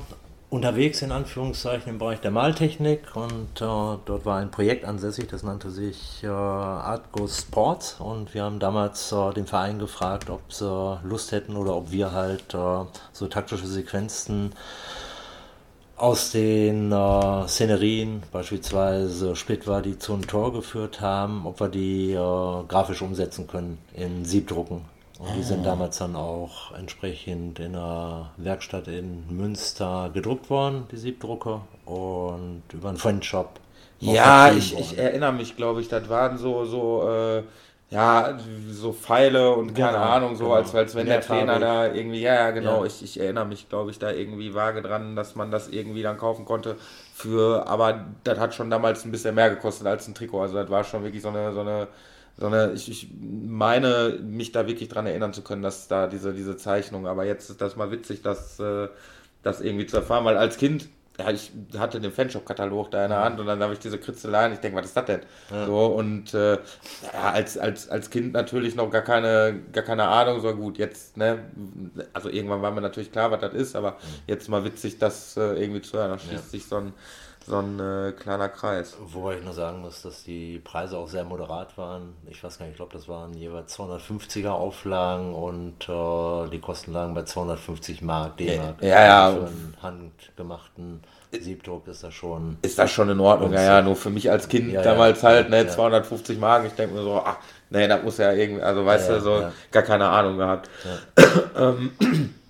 unterwegs 0.52 1.00
in 1.00 1.12
Anführungszeichen 1.12 1.88
im 1.94 1.98
Bereich 1.98 2.20
der 2.20 2.30
Maltechnik 2.30 3.16
und 3.16 3.56
äh, 3.56 3.64
dort 4.04 4.26
war 4.26 4.36
ein 4.36 4.50
Projekt 4.50 4.84
ansässig, 4.84 5.26
das 5.28 5.42
nannte 5.42 5.70
sich 5.70 6.22
äh, 6.22 6.26
Artgo 6.26 7.26
Sports 7.26 7.96
und 7.98 8.34
wir 8.34 8.42
haben 8.42 8.58
damals 8.58 9.12
äh, 9.12 9.32
den 9.32 9.46
Verein 9.46 9.78
gefragt, 9.78 10.28
ob 10.28 10.52
sie 10.52 11.00
Lust 11.04 11.32
hätten 11.32 11.56
oder 11.56 11.74
ob 11.74 11.90
wir 11.90 12.12
halt 12.12 12.52
äh, 12.52 12.84
so 13.14 13.28
taktische 13.28 13.66
Sequenzen 13.66 14.52
aus 15.96 16.32
den 16.32 16.92
äh, 16.92 17.48
Szenerien, 17.48 18.22
beispielsweise 18.30 19.34
Splitwa, 19.34 19.80
die 19.80 19.98
zu 19.98 20.12
einem 20.12 20.26
Tor 20.26 20.52
geführt 20.52 21.00
haben, 21.00 21.46
ob 21.46 21.60
wir 21.60 21.68
die 21.70 22.12
äh, 22.12 22.64
grafisch 22.68 23.00
umsetzen 23.00 23.46
können 23.46 23.78
in 23.94 24.26
Siebdrucken. 24.26 24.91
Und 25.22 25.36
die 25.36 25.42
sind 25.44 25.64
damals 25.64 25.98
dann 25.98 26.16
auch 26.16 26.74
entsprechend 26.76 27.60
in 27.60 27.76
einer 27.76 28.32
Werkstatt 28.38 28.88
in 28.88 29.24
Münster 29.30 30.10
gedruckt 30.12 30.50
worden, 30.50 30.88
die 30.90 30.96
Siebdrucker, 30.96 31.62
und 31.84 32.64
über 32.72 32.88
einen 32.88 32.98
Friendshop. 32.98 33.60
Ja, 34.00 34.50
ich, 34.52 34.76
ich 34.76 34.98
erinnere 34.98 35.32
mich, 35.32 35.56
glaube 35.56 35.80
ich, 35.80 35.88
das 35.88 36.08
waren 36.08 36.38
so, 36.38 36.64
so, 36.64 37.08
äh, 37.08 37.44
ja, 37.90 38.36
so 38.68 38.92
Pfeile 38.92 39.52
und 39.52 39.74
keine 39.74 39.92
genau, 39.92 40.04
Ahnung, 40.04 40.34
so 40.34 40.44
genau. 40.44 40.56
als, 40.56 40.74
als 40.74 40.96
wenn 40.96 41.06
der 41.06 41.20
Trainer 41.20 41.60
da 41.60 41.86
irgendwie, 41.86 42.22
ja, 42.22 42.34
ja, 42.34 42.50
genau, 42.50 42.80
ja. 42.80 42.86
Ich, 42.86 43.04
ich 43.04 43.20
erinnere 43.20 43.44
mich, 43.44 43.68
glaube 43.68 43.92
ich, 43.92 44.00
da 44.00 44.10
irgendwie 44.10 44.54
vage 44.54 44.82
dran, 44.82 45.14
dass 45.14 45.36
man 45.36 45.52
das 45.52 45.68
irgendwie 45.68 46.02
dann 46.02 46.16
kaufen 46.18 46.44
konnte 46.44 46.74
für, 47.14 47.68
aber 47.68 48.06
das 48.24 48.40
hat 48.40 48.54
schon 48.56 48.70
damals 48.70 49.04
ein 49.04 49.12
bisschen 49.12 49.36
mehr 49.36 49.50
gekostet 49.50 49.86
als 49.86 50.08
ein 50.08 50.16
Trikot, 50.16 50.40
also 50.40 50.56
das 50.56 50.68
war 50.68 50.82
schon 50.82 51.04
wirklich 51.04 51.22
so 51.22 51.28
eine, 51.28 51.52
so 51.52 51.60
eine 51.60 51.86
sondern 52.38 52.74
ich, 52.74 52.90
ich 52.90 53.08
meine, 53.20 54.18
mich 54.22 54.52
da 54.52 54.66
wirklich 54.66 54.88
dran 54.88 55.06
erinnern 55.06 55.32
zu 55.32 55.42
können, 55.42 55.62
dass 55.62 55.88
da 55.88 56.06
diese, 56.06 56.32
diese 56.32 56.56
Zeichnung, 56.56 57.06
aber 57.06 57.24
jetzt 57.24 57.50
ist 57.50 57.60
das 57.60 57.76
mal 57.76 57.90
witzig, 57.90 58.22
dass, 58.22 58.58
äh, 58.58 58.88
das 59.42 59.60
irgendwie 59.60 59.86
zu 59.86 59.96
erfahren, 59.96 60.24
weil 60.24 60.36
als 60.36 60.56
Kind 60.56 60.88
ja, 61.18 61.30
ich 61.30 61.52
hatte 61.76 62.00
den 62.00 62.10
Fanshop-Katalog 62.10 62.90
da 62.90 63.04
in 63.04 63.10
der 63.10 63.20
Hand 63.20 63.38
und 63.38 63.46
dann 63.46 63.62
habe 63.62 63.74
ich 63.74 63.78
diese 63.78 63.98
Kritzeleien. 63.98 64.52
Ich 64.52 64.60
denke, 64.60 64.78
was 64.78 64.86
ist 64.86 64.96
das 64.96 65.04
denn? 65.04 65.20
Ja. 65.50 65.66
So, 65.66 65.86
und 65.86 66.32
äh, 66.32 66.54
ja, 66.54 67.32
als, 67.32 67.58
als, 67.58 67.88
als 67.90 68.08
Kind 68.08 68.32
natürlich 68.32 68.74
noch 68.76 68.90
gar 68.90 69.02
keine, 69.02 69.60
gar 69.72 69.84
keine 69.84 70.08
Ahnung, 70.08 70.40
so 70.40 70.54
gut, 70.54 70.78
jetzt, 70.78 71.18
ne, 71.18 71.40
also 72.14 72.30
irgendwann 72.30 72.62
war 72.62 72.70
mir 72.70 72.80
natürlich 72.80 73.12
klar, 73.12 73.30
was 73.30 73.40
das 73.40 73.52
ist, 73.52 73.76
aber 73.76 73.92
mhm. 73.92 73.96
jetzt 74.26 74.48
mal 74.48 74.64
witzig, 74.64 74.98
das 74.98 75.36
äh, 75.36 75.62
irgendwie 75.62 75.82
zu 75.82 75.98
hören. 75.98 76.12
Da 76.12 76.18
schließt 76.18 76.50
sich 76.50 76.64
so 76.64 76.76
ein 76.76 76.94
so 77.46 77.58
ein 77.58 77.78
äh, 77.80 78.12
kleiner 78.12 78.48
Kreis. 78.48 78.96
Wobei 79.00 79.38
ich 79.38 79.44
nur 79.44 79.52
sagen 79.52 79.80
muss, 79.80 80.02
dass 80.02 80.22
die 80.22 80.58
Preise 80.58 80.96
auch 80.96 81.08
sehr 81.08 81.24
moderat 81.24 81.76
waren. 81.76 82.14
Ich 82.28 82.42
weiß 82.42 82.58
gar 82.58 82.66
nicht, 82.66 82.72
ich 82.72 82.76
glaube, 82.76 82.92
das 82.92 83.08
waren 83.08 83.34
jeweils 83.34 83.78
250er 83.78 84.50
Auflagen 84.50 85.34
und 85.34 85.88
äh, 85.88 86.50
die 86.50 86.60
Kosten 86.60 86.92
lagen 86.92 87.14
bei 87.14 87.24
250 87.24 88.02
Mark, 88.02 88.36
D-Mark. 88.36 88.82
Ja, 88.82 89.04
ja. 89.04 89.32
Für 89.32 89.46
einen 89.46 89.76
handgemachten 89.82 91.00
Siebdruck 91.32 91.88
ist 91.88 92.04
das 92.04 92.14
schon. 92.14 92.58
Ist 92.62 92.78
das 92.78 92.90
schon 92.90 93.08
in 93.10 93.20
Ordnung, 93.20 93.52
ja, 93.52 93.62
ja. 93.62 93.82
Nur 93.82 93.96
für 93.96 94.10
mich 94.10 94.30
als 94.30 94.48
Kind 94.48 94.70
ja, 94.70 94.82
damals 94.82 95.22
ja, 95.22 95.30
halt, 95.30 95.50
ne, 95.50 95.66
250 95.66 96.38
Mark. 96.38 96.66
Ich 96.66 96.74
denke 96.74 96.94
mir 96.94 97.02
so, 97.02 97.22
ach, 97.24 97.38
nee, 97.70 97.88
das 97.88 98.02
muss 98.02 98.18
ja 98.18 98.32
irgendwie, 98.32 98.62
also 98.62 98.84
weißt 98.84 99.10
du, 99.10 99.20
so 99.20 99.44
gar 99.70 99.82
keine 99.82 100.08
Ahnung 100.08 100.36
gehabt. 100.36 100.68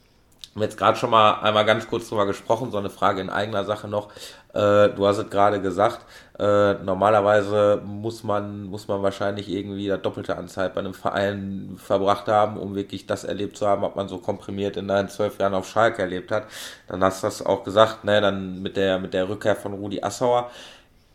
haben 0.54 0.62
jetzt 0.62 0.76
gerade 0.76 0.98
schon 0.98 1.10
mal 1.10 1.40
einmal 1.40 1.64
ganz 1.64 1.86
kurz 1.86 2.08
drüber 2.08 2.26
gesprochen, 2.26 2.70
so 2.70 2.78
eine 2.78 2.90
Frage 2.90 3.20
in 3.20 3.30
eigener 3.30 3.64
Sache 3.64 3.88
noch. 3.88 4.10
Äh, 4.52 4.90
du 4.90 5.06
hast 5.06 5.18
es 5.18 5.30
gerade 5.30 5.62
gesagt, 5.62 6.04
äh, 6.38 6.74
normalerweise 6.74 7.80
muss 7.84 8.22
man, 8.22 8.64
muss 8.64 8.86
man 8.86 9.02
wahrscheinlich 9.02 9.48
irgendwie 9.48 9.88
das 9.88 10.02
doppelte 10.02 10.36
an 10.36 10.48
bei 10.54 10.76
einem 10.76 10.92
Verein 10.92 11.76
verbracht 11.78 12.28
haben, 12.28 12.58
um 12.58 12.74
wirklich 12.74 13.06
das 13.06 13.24
erlebt 13.24 13.56
zu 13.56 13.66
haben, 13.66 13.82
was 13.82 13.94
man 13.94 14.08
so 14.08 14.18
komprimiert 14.18 14.76
in 14.76 14.88
deinen 14.88 15.08
zwölf 15.08 15.38
Jahren 15.38 15.54
auf 15.54 15.68
Schalke 15.68 16.02
erlebt 16.02 16.30
hat. 16.30 16.44
Dann 16.86 17.02
hast 17.02 17.22
du 17.22 17.28
das 17.28 17.44
auch 17.44 17.64
gesagt, 17.64 18.04
ne, 18.04 18.20
dann 18.20 18.60
mit 18.60 18.76
der, 18.76 18.98
mit 18.98 19.14
der 19.14 19.28
Rückkehr 19.28 19.56
von 19.56 19.72
Rudi 19.72 20.02
Assauer. 20.02 20.50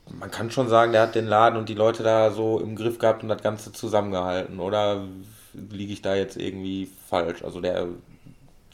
Man 0.10 0.32
kann 0.32 0.50
schon 0.50 0.70
sagen, 0.70 0.94
der 0.94 1.02
hat 1.02 1.16
den 1.16 1.28
Laden 1.28 1.60
und 1.60 1.70
die 1.70 1.76
Leute 1.76 2.02
da 2.02 2.32
so 2.32 2.60
im 2.60 2.76
Griff 2.76 2.98
gehabt 2.98 3.22
und 3.24 3.30
das 3.30 3.44
Ganze 3.44 3.72
zusammengehalten, 3.74 4.60
oder 4.60 5.02
liege 5.54 5.94
ich 5.94 6.02
da 6.02 6.16
jetzt 6.16 6.38
irgendwie 6.38 6.90
falsch? 7.10 7.44
Also 7.44 7.62
der 7.62 7.88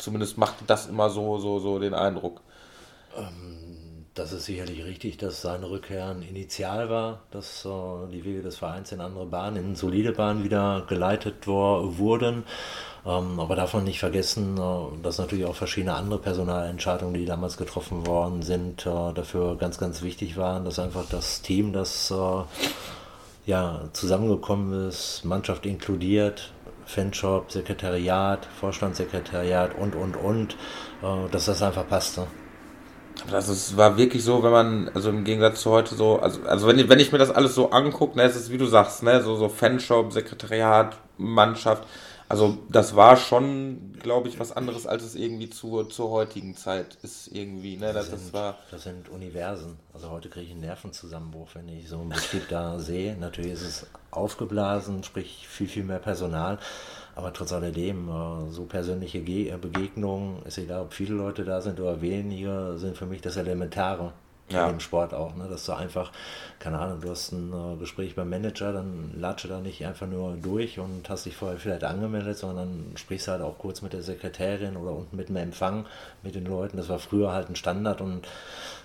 zumindest 0.03 0.37
macht 0.37 0.55
das 0.67 0.87
immer 0.87 1.09
so, 1.09 1.37
so, 1.37 1.59
so 1.59 1.79
den 1.79 1.93
Eindruck. 1.93 2.41
Ähm, 3.17 3.63
das 4.13 4.31
ist 4.31 4.45
sicherlich 4.45 4.85
richtig, 4.85 5.17
dass 5.17 5.41
seine 5.41 5.69
Rückkehr 5.69 6.09
ein 6.09 6.21
Initial 6.21 6.89
war, 6.89 7.21
dass 7.31 7.65
äh, 7.65 8.11
die 8.11 8.23
Wege 8.23 8.43
des 8.43 8.57
Vereins 8.57 8.91
in 8.91 9.01
andere 9.01 9.25
Bahnen, 9.25 9.57
in 9.57 9.75
solide 9.75 10.11
Bahnen 10.11 10.43
wieder 10.43 10.85
geleitet 10.87 11.47
wurden. 11.47 12.43
Ähm, 13.05 13.39
aber 13.39 13.55
davon 13.55 13.83
nicht 13.85 13.99
vergessen, 13.99 14.57
äh, 14.57 15.01
dass 15.01 15.17
natürlich 15.17 15.45
auch 15.45 15.55
verschiedene 15.55 15.95
andere 15.95 16.19
Personalentscheidungen, 16.19 17.15
die 17.15 17.25
damals 17.25 17.57
getroffen 17.57 18.05
worden 18.05 18.43
sind, 18.43 18.85
äh, 18.85 19.13
dafür 19.13 19.57
ganz, 19.57 19.79
ganz 19.79 20.03
wichtig 20.03 20.37
waren, 20.37 20.63
dass 20.63 20.77
einfach 20.77 21.05
das 21.09 21.41
Team, 21.41 21.73
das 21.73 22.13
ja, 23.45 23.81
zusammengekommen 23.91 24.87
ist, 24.87 25.25
Mannschaft 25.25 25.65
inkludiert, 25.65 26.52
Fanshop, 26.85 27.51
Sekretariat, 27.51 28.47
Vorstandssekretariat 28.59 29.75
und, 29.77 29.95
und, 29.95 30.15
und, 30.15 30.53
äh, 31.01 31.29
dass 31.31 31.45
das 31.45 31.61
einfach 31.61 31.87
passte. 31.87 32.27
Das 33.29 33.47
ist, 33.47 33.77
war 33.77 33.97
wirklich 33.97 34.23
so, 34.23 34.43
wenn 34.43 34.51
man, 34.51 34.91
also 34.93 35.09
im 35.09 35.23
Gegensatz 35.23 35.61
zu 35.61 35.71
heute 35.71 35.95
so, 35.95 36.19
also, 36.19 36.41
also 36.43 36.67
wenn, 36.67 36.89
wenn 36.89 36.99
ich 36.99 37.11
mir 37.11 37.19
das 37.19 37.31
alles 37.31 37.55
so 37.55 37.71
angucke, 37.71 38.17
ne, 38.17 38.23
es 38.23 38.35
ist 38.35 38.51
wie 38.51 38.57
du 38.57 38.65
sagst, 38.65 39.03
ne, 39.03 39.21
so, 39.21 39.35
so 39.35 39.49
Fanshop, 39.49 40.11
Sekretariat, 40.11 40.97
Mannschaft, 41.17 41.83
also 42.33 42.57
das 42.67 42.95
war 42.95 43.15
schon, 43.15 43.93
glaube 44.01 44.27
ich, 44.27 44.39
was 44.39 44.51
anderes, 44.51 44.87
als 44.87 45.03
es 45.03 45.13
irgendwie 45.13 45.51
zur, 45.51 45.87
zur 45.91 46.09
heutigen 46.09 46.57
Zeit 46.57 46.97
ist 47.03 47.27
irgendwie. 47.27 47.77
Ne? 47.77 47.93
Das, 47.93 48.09
das, 48.09 48.09
sind, 48.09 48.23
das, 48.23 48.33
war 48.33 48.57
das 48.71 48.81
sind 48.81 49.07
Universen. 49.09 49.77
Also 49.93 50.09
heute 50.09 50.29
kriege 50.29 50.47
ich 50.47 50.51
einen 50.53 50.61
Nervenzusammenbruch, 50.61 51.49
wenn 51.53 51.69
ich 51.69 51.87
so 51.87 51.99
einen 51.99 52.09
Betrieb 52.09 52.49
da 52.49 52.79
sehe. 52.79 53.15
Natürlich 53.17 53.51
ist 53.51 53.61
es 53.61 53.87
aufgeblasen, 54.09 55.03
sprich 55.03 55.47
viel, 55.47 55.67
viel 55.67 55.83
mehr 55.83 55.99
Personal. 55.99 56.57
Aber 57.13 57.31
trotz 57.33 57.53
alledem, 57.53 58.09
äh, 58.09 58.49
so 58.49 58.63
persönliche 58.63 59.19
Begegnungen, 59.19 60.41
ist 60.47 60.57
egal, 60.57 60.81
ob 60.81 60.93
viele 60.93 61.13
Leute 61.13 61.45
da 61.45 61.61
sind 61.61 61.79
oder 61.79 62.01
wenige, 62.01 62.77
sind 62.77 62.97
für 62.97 63.05
mich 63.05 63.21
das 63.21 63.37
Elementare 63.37 64.11
ja. 64.49 64.65
in 64.65 64.75
dem 64.75 64.79
Sport 64.79 65.13
auch, 65.13 65.35
ne? 65.35 65.47
dass 65.47 65.65
du 65.65 65.73
einfach, 65.73 66.11
keine 66.59 66.79
Ahnung, 66.79 67.01
du 67.01 67.09
hast 67.09 67.31
ein 67.31 67.51
äh, 67.53 67.77
Gespräch 67.77 68.15
beim 68.15 68.29
Manager, 68.29 68.73
dann 68.73 69.13
latsche 69.17 69.47
da 69.47 69.59
nicht 69.59 69.85
einfach 69.85 70.07
nur 70.07 70.35
durch 70.35 70.79
und 70.79 71.09
hast 71.09 71.25
dich 71.25 71.35
vorher 71.35 71.57
vielleicht 71.57 71.83
angemeldet, 71.83 72.37
sondern 72.37 72.91
sprichst 72.95 73.27
halt 73.27 73.41
auch 73.41 73.57
kurz 73.57 73.81
mit 73.81 73.93
der 73.93 74.01
Sekretärin 74.01 74.77
oder 74.77 74.91
unten 74.91 75.15
mit 75.15 75.29
dem 75.29 75.37
Empfang 75.37 75.85
mit 76.21 76.35
den 76.35 76.45
Leuten. 76.45 76.77
Das 76.77 76.89
war 76.89 76.99
früher 76.99 77.31
halt 77.31 77.49
ein 77.49 77.55
Standard 77.55 78.01
und 78.01 78.27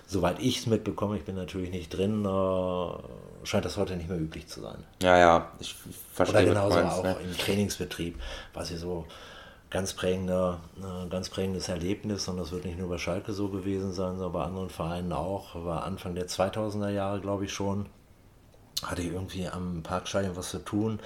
soweit 0.07 0.39
ich 0.39 0.59
es 0.59 0.65
mitbekomme, 0.65 1.17
ich 1.17 1.23
bin 1.23 1.35
natürlich 1.35 1.71
nicht 1.71 1.89
drin, 1.89 2.25
äh, 2.25 3.45
scheint 3.45 3.65
das 3.65 3.77
heute 3.77 3.95
nicht 3.95 4.09
mehr 4.09 4.19
üblich 4.19 4.47
zu 4.47 4.61
sein. 4.61 4.83
Ja, 5.01 5.17
ja, 5.17 5.51
ich 5.59 5.75
verstehe. 6.13 6.41
Oder 6.41 6.49
genauso 6.49 6.75
meinst, 6.75 6.97
auch 6.97 7.03
ne? 7.03 7.15
im 7.23 7.37
Trainingsbetrieb, 7.37 8.19
was 8.53 8.71
ich 8.71 8.79
so 8.79 9.05
ganz, 9.69 9.93
prägender, 9.93 10.59
äh, 10.79 11.07
ganz 11.09 11.29
prägendes 11.29 11.69
Erlebnis 11.69 12.27
und 12.27 12.37
das 12.37 12.51
wird 12.51 12.65
nicht 12.65 12.79
nur 12.79 12.89
bei 12.89 12.97
Schalke 12.97 13.33
so 13.33 13.49
gewesen 13.49 13.93
sein, 13.93 14.15
sondern 14.15 14.31
bei 14.33 14.43
anderen 14.43 14.69
Vereinen 14.69 15.13
auch. 15.13 15.55
War 15.63 15.83
Anfang 15.83 16.15
der 16.15 16.27
2000er 16.27 16.89
Jahre, 16.89 17.21
glaube 17.21 17.45
ich, 17.45 17.53
schon. 17.53 17.85
Hatte 18.83 19.01
ich 19.01 19.11
irgendwie 19.11 19.47
am 19.47 19.83
Parkstadion 19.83 20.35
was 20.35 20.51
zu 20.51 20.59
tun. 20.59 20.99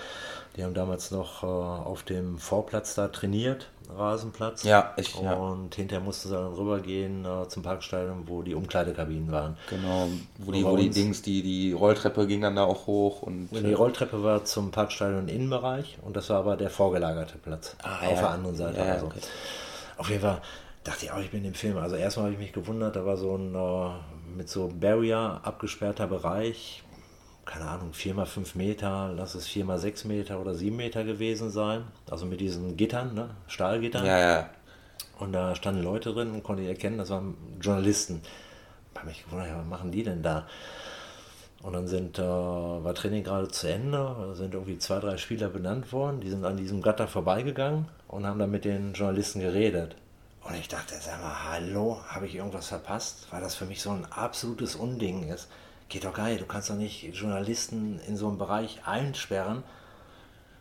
Die 0.56 0.64
haben 0.64 0.74
damals 0.74 1.10
noch 1.12 1.44
äh, 1.44 1.46
auf 1.46 2.04
dem 2.04 2.38
Vorplatz 2.38 2.94
da 2.94 3.08
trainiert 3.08 3.68
Rasenplatz. 3.90 4.64
Ja, 4.64 4.94
ich. 4.98 5.16
Und 5.16 5.26
ja. 5.26 5.76
hinterher 5.76 6.04
musste 6.04 6.28
sie 6.28 6.36
dann 6.36 6.54
rübergehen 6.54 7.26
äh, 7.26 7.48
zum 7.48 7.64
Parkstadion, 7.64 8.24
wo 8.28 8.42
die 8.42 8.56
Umkleidekabinen 8.56 9.32
waren. 9.32 9.58
Genau, 9.70 10.08
wo 10.38 10.52
die, 10.52 10.64
wo 10.64 10.78
die 10.78 10.90
Dings, 10.90 11.22
die, 11.22 11.42
die 11.42 11.74
Rolltreppe 11.74 12.28
ging 12.28 12.42
dann 12.42 12.56
da 12.56 12.64
auch 12.64 12.88
hoch. 12.88 13.22
Und, 13.22 13.50
die 13.52 13.72
äh, 13.72 13.74
Rolltreppe 13.74 14.24
war 14.24 14.46
zum 14.46 14.72
Parkstadion 14.72 15.28
Innenbereich 15.28 15.98
und 16.02 16.16
das 16.16 16.30
war 16.30 16.40
aber 16.40 16.58
der 16.58 16.70
vorgelagerte 16.70 17.38
Platz. 17.38 17.76
Ah, 17.84 17.98
auf 17.98 18.14
ja. 18.14 18.22
der 18.22 18.30
anderen 18.30 18.56
Seite. 18.56 18.80
Ja, 18.80 18.94
also. 18.94 19.06
okay. 19.08 19.20
Auf 19.98 20.10
jeden 20.10 20.22
Fall 20.22 20.42
dachte 20.84 21.06
ich 21.06 21.12
auch, 21.12 21.20
ich 21.20 21.32
bin 21.32 21.46
im 21.46 21.54
Film. 21.54 21.78
Also 21.78 21.96
erstmal 21.96 22.26
habe 22.26 22.34
ich 22.34 22.40
mich 22.40 22.54
gewundert, 22.54 22.96
da 22.96 23.06
war 23.06 23.18
so 23.18 23.36
ein 23.36 23.56
äh, 23.56 24.38
mit 24.38 24.50
so 24.50 24.72
Barrier 24.80 25.42
abgesperrter 25.44 26.08
Bereich 26.08 26.84
keine 27.46 27.66
Ahnung, 27.66 27.94
4 27.94 28.14
mal 28.14 28.26
5 28.26 28.56
Meter, 28.56 29.12
lass 29.16 29.36
es 29.36 29.48
4 29.48 29.66
mal 29.66 29.80
6 29.80 30.06
Meter 30.06 30.40
oder 30.40 30.54
7 30.54 30.76
Meter 30.76 31.04
gewesen 31.04 31.50
sein. 31.50 31.84
Also 32.10 32.26
mit 32.26 32.40
diesen 32.40 32.78
Gittern, 32.78 33.14
ne? 33.14 33.30
Stahlgittern. 33.48 34.06
Ja, 34.06 34.20
ja. 34.20 34.50
Und 35.20 35.34
da 35.34 35.56
standen 35.56 35.84
Leute 35.84 36.14
drin 36.14 36.32
und 36.32 36.44
konnte 36.44 36.64
ich 36.64 36.70
erkennen, 36.70 36.98
das 36.98 37.10
waren 37.10 37.36
Journalisten. 37.62 38.22
Ich 38.92 39.00
habe 39.00 39.08
mich 39.08 39.24
gewundert, 39.26 39.58
was 39.58 39.66
machen 39.66 39.92
die 39.92 40.04
denn 40.04 40.22
da? 40.22 40.48
Und 41.62 41.74
dann 41.74 41.88
sind, 41.88 42.20
äh, 42.20 42.22
war 42.22 42.94
Training 42.94 43.24
gerade 43.24 43.48
zu 43.48 43.68
Ende, 43.68 44.34
sind 44.36 44.54
irgendwie 44.54 44.78
zwei, 44.78 45.00
drei 45.00 45.18
Spieler 45.18 45.48
benannt 45.48 45.94
worden, 45.94 46.20
die 46.20 46.30
sind 46.30 46.44
an 46.44 46.58
diesem 46.58 46.82
Gatter 46.82 47.08
vorbeigegangen 47.08 47.88
und 48.10 48.26
haben 48.26 48.40
dann 48.40 48.52
mit 48.52 48.66
den 48.66 48.94
Journalisten 48.94 49.40
geredet. 49.40 49.96
Und 50.44 50.56
ich 50.56 50.68
dachte, 50.68 50.96
sag 51.00 51.22
mal, 51.22 51.52
hallo, 51.52 52.00
habe 52.10 52.28
ich 52.28 52.36
irgendwas 52.36 52.68
verpasst? 52.68 53.28
Weil 53.32 53.40
das 53.40 53.56
für 53.56 53.66
mich 53.66 53.82
so 53.82 53.92
ein 53.92 54.06
absolutes 54.12 54.76
Unding 54.76 55.30
ist 55.30 55.48
geht 55.94 56.06
doch 56.06 56.14
geil, 56.14 56.38
du 56.38 56.46
kannst 56.46 56.70
doch 56.70 56.76
nicht 56.76 57.14
Journalisten 57.14 58.00
in 58.08 58.18
so 58.18 58.28
einem 58.28 58.40
Bereich 58.40 58.82
einsperren 58.86 59.64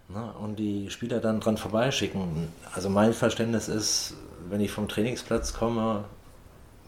ne, 0.09 0.33
und 0.41 0.57
die 0.57 0.91
Spieler 0.91 1.21
dann 1.21 1.41
dran 1.41 1.57
vorbeischicken. 1.57 2.49
Also 2.75 2.91
mein 2.91 3.15
Verständnis 3.15 3.69
ist, 3.69 4.15
wenn 4.51 4.61
ich 4.61 4.71
vom 4.71 4.89
Trainingsplatz 4.89 5.55
komme, 5.55 6.05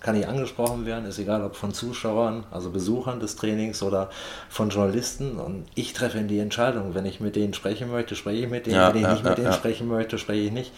kann 0.01 0.15
ich 0.15 0.29
angesprochen 0.29 0.85
werden, 0.85 1.07
ist 1.07 1.19
egal 1.19 1.43
ob 1.43 1.57
von 1.57 1.73
Zuschauern, 1.73 2.45
also 2.51 2.71
Besuchern 2.71 3.19
des 3.21 3.37
Trainings 3.37 3.83
oder 3.83 4.11
von 4.51 4.69
Journalisten 4.69 5.39
und 5.39 5.65
ich 5.75 5.95
treffe 5.95 6.19
in 6.19 6.29
die 6.29 6.39
Entscheidung. 6.39 6.95
Wenn 6.95 7.07
ich 7.07 7.21
mit 7.21 7.37
denen 7.37 7.55
sprechen 7.55 7.91
möchte, 7.91 8.15
spreche 8.15 8.45
ich 8.45 8.51
mit 8.51 8.67
denen, 8.67 8.77
ja, 8.77 8.89
wenn 8.91 8.97
ich 8.97 9.03
ja, 9.03 9.13
nicht 9.15 9.25
mit 9.25 9.39
denen 9.39 9.55
sprechen 9.55 9.89
möchte, 9.89 10.19
spreche 10.19 10.43
ich 10.43 10.53
nicht. 10.53 10.73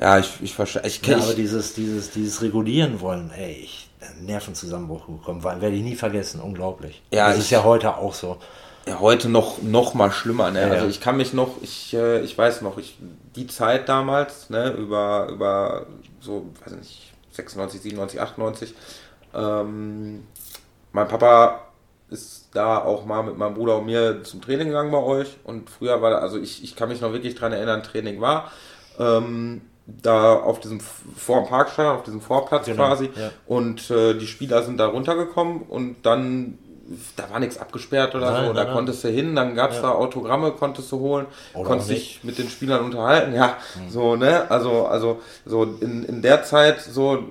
Ja, 0.00 0.18
ich, 0.18 0.42
ich 0.42 0.54
verstehe. 0.54 0.82
Ich, 0.84 1.06
ja, 1.06 1.18
aber 1.18 1.34
dieses, 1.34 1.74
dieses, 1.74 2.10
dieses 2.10 2.42
Regulieren 2.42 3.00
wollen, 3.00 3.30
ey, 3.30 3.52
ich, 3.52 3.85
Nervenzusammenbruch 4.20 5.06
bekommen, 5.06 5.42
werde 5.42 5.70
ich 5.70 5.82
nie 5.82 5.96
vergessen, 5.96 6.40
unglaublich. 6.40 7.02
Ja, 7.10 7.28
das 7.28 7.38
ist 7.38 7.50
ja 7.50 7.64
heute 7.64 7.96
auch 7.96 8.14
so. 8.14 8.38
Ja, 8.86 9.00
heute 9.00 9.28
noch, 9.28 9.62
noch 9.62 9.94
mal 9.94 10.12
schlimmer. 10.12 10.50
Ne? 10.50 10.62
Ja, 10.62 10.68
also 10.68 10.86
ich 10.86 11.00
kann 11.00 11.16
mich 11.16 11.32
noch, 11.32 11.60
ich, 11.60 11.92
äh, 11.92 12.20
ich 12.20 12.38
weiß 12.38 12.62
noch, 12.62 12.78
ich, 12.78 12.96
die 13.34 13.48
Zeit 13.48 13.88
damals, 13.88 14.48
ne, 14.48 14.70
über, 14.70 15.28
über 15.30 15.86
so, 16.20 16.46
weiß 16.64 16.74
nicht, 16.74 17.12
96, 17.32 17.80
97, 17.80 18.20
98, 18.20 18.74
ähm, 19.34 20.26
mein 20.92 21.08
Papa 21.08 21.60
ist 22.08 22.50
da 22.52 22.78
auch 22.78 23.04
mal 23.04 23.24
mit 23.24 23.36
meinem 23.36 23.54
Bruder 23.54 23.78
und 23.78 23.86
mir 23.86 24.22
zum 24.22 24.40
Training 24.40 24.68
gegangen 24.68 24.92
bei 24.92 25.02
euch 25.02 25.36
und 25.42 25.68
früher 25.68 26.00
war, 26.00 26.22
also 26.22 26.38
ich, 26.38 26.62
ich 26.62 26.76
kann 26.76 26.88
mich 26.88 27.00
noch 27.00 27.12
wirklich 27.12 27.34
daran 27.34 27.52
erinnern, 27.52 27.82
Training 27.82 28.20
war. 28.20 28.52
Ähm, 28.98 29.62
da 29.86 30.34
auf 30.34 30.60
diesem 30.60 30.80
vor 30.80 31.42
dem 31.42 31.48
Parkstadion, 31.48 31.96
auf 31.96 32.02
diesem 32.02 32.20
Vorplatz 32.20 32.66
genau, 32.66 32.86
quasi. 32.86 33.10
Ja. 33.14 33.30
Und 33.46 33.90
äh, 33.90 34.14
die 34.14 34.26
Spieler 34.26 34.62
sind 34.62 34.78
da 34.78 34.86
runtergekommen 34.86 35.62
und 35.62 36.04
dann, 36.04 36.58
da 37.14 37.30
war 37.30 37.38
nichts 37.38 37.58
abgesperrt 37.58 38.14
oder 38.14 38.32
nein, 38.32 38.46
so, 38.46 38.52
da 38.52 38.64
nein, 38.64 38.72
konntest 38.72 39.04
du 39.04 39.08
hin, 39.08 39.36
dann 39.36 39.54
gab 39.54 39.70
es 39.70 39.76
ja. 39.76 39.82
da 39.82 39.90
Autogramme, 39.92 40.52
konntest 40.52 40.90
du 40.90 40.98
holen, 40.98 41.26
oder 41.54 41.64
konntest 41.64 41.90
dich 41.90 42.20
mit 42.24 42.36
den 42.38 42.48
Spielern 42.48 42.84
unterhalten, 42.84 43.32
ja, 43.34 43.56
mhm. 43.76 43.90
so, 43.90 44.16
ne, 44.16 44.50
also, 44.50 44.86
also, 44.86 45.20
so 45.44 45.62
in, 45.80 46.04
in 46.04 46.20
der 46.20 46.42
Zeit, 46.42 46.80
so, 46.80 47.22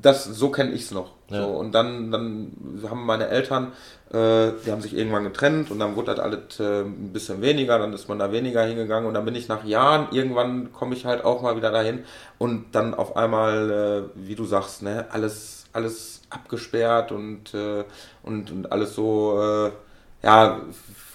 das, 0.00 0.24
so 0.24 0.50
kenne 0.50 0.72
ich 0.72 0.82
es 0.82 0.90
noch. 0.90 1.12
Ja. 1.30 1.42
So, 1.42 1.48
und 1.48 1.72
dann, 1.72 2.12
dann 2.12 2.52
haben 2.88 3.06
meine 3.06 3.28
Eltern, 3.28 3.72
die 4.14 4.70
haben 4.70 4.80
sich 4.80 4.96
irgendwann 4.96 5.24
getrennt 5.24 5.70
und 5.70 5.78
dann 5.78 5.96
wurde 5.96 6.14
das 6.14 6.20
alles 6.20 6.60
äh, 6.60 6.82
ein 6.82 7.12
bisschen 7.12 7.42
weniger, 7.42 7.78
dann 7.78 7.92
ist 7.92 8.08
man 8.08 8.18
da 8.18 8.30
weniger 8.30 8.64
hingegangen 8.64 9.08
und 9.08 9.14
dann 9.14 9.24
bin 9.24 9.34
ich 9.34 9.48
nach 9.48 9.64
Jahren, 9.64 10.08
irgendwann 10.12 10.72
komme 10.72 10.94
ich 10.94 11.04
halt 11.04 11.24
auch 11.24 11.42
mal 11.42 11.56
wieder 11.56 11.72
dahin 11.72 12.04
und 12.38 12.66
dann 12.72 12.94
auf 12.94 13.16
einmal, 13.16 13.70
äh, 14.14 14.26
wie 14.26 14.34
du 14.34 14.44
sagst, 14.44 14.82
ne, 14.82 15.06
alles, 15.10 15.64
alles 15.72 16.22
abgesperrt 16.30 17.12
und, 17.12 17.54
äh, 17.54 17.84
und, 18.22 18.50
und 18.50 18.72
alles 18.72 18.94
so, 18.94 19.40
äh, 19.40 19.72
ja, 20.24 20.60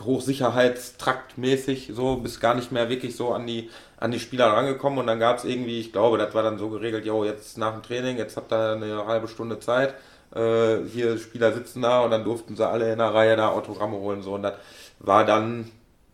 Hochsicherheitstraktmäßig, 0.02 1.92
so, 1.94 2.18
bis 2.18 2.40
gar 2.40 2.54
nicht 2.54 2.72
mehr 2.72 2.90
wirklich 2.90 3.16
so 3.16 3.34
an 3.34 3.48
die, 3.48 3.70
an 3.98 4.12
die 4.12 4.20
Spieler 4.20 4.48
rangekommen. 4.48 5.00
Und 5.00 5.08
dann 5.08 5.20
gab 5.20 5.38
es 5.38 5.46
irgendwie, 5.46 5.80
ich 5.80 5.92
glaube, 5.92 6.18
das 6.18 6.34
war 6.34 6.44
dann 6.44 6.58
so 6.58 6.70
geregelt, 6.70 7.06
jo, 7.06 7.26
jetzt 7.26 7.58
nach 7.58 7.74
dem 7.74 7.84
Training, 7.84 8.18
jetzt 8.18 8.38
habt 8.38 8.54
ihr 8.54 8.74
eine 8.74 9.06
halbe 9.06 9.28
Stunde 9.28 9.60
Zeit, 9.60 9.96
äh, 10.34 10.78
hier 10.88 11.18
Spieler 11.18 11.54
sitzen 11.54 11.82
da 11.82 12.02
und 12.02 12.12
dann 12.12 12.24
durften 12.24 12.56
sie 12.56 12.68
alle 12.68 12.92
in 12.92 13.00
der 13.00 13.14
Reihe 13.14 13.36
da 13.36 13.50
Autogramme 13.50 13.98
holen, 13.98 14.22
so, 14.22 14.36
und 14.36 14.44
das 14.44 14.56
war 15.00 15.26
dann 15.26 15.72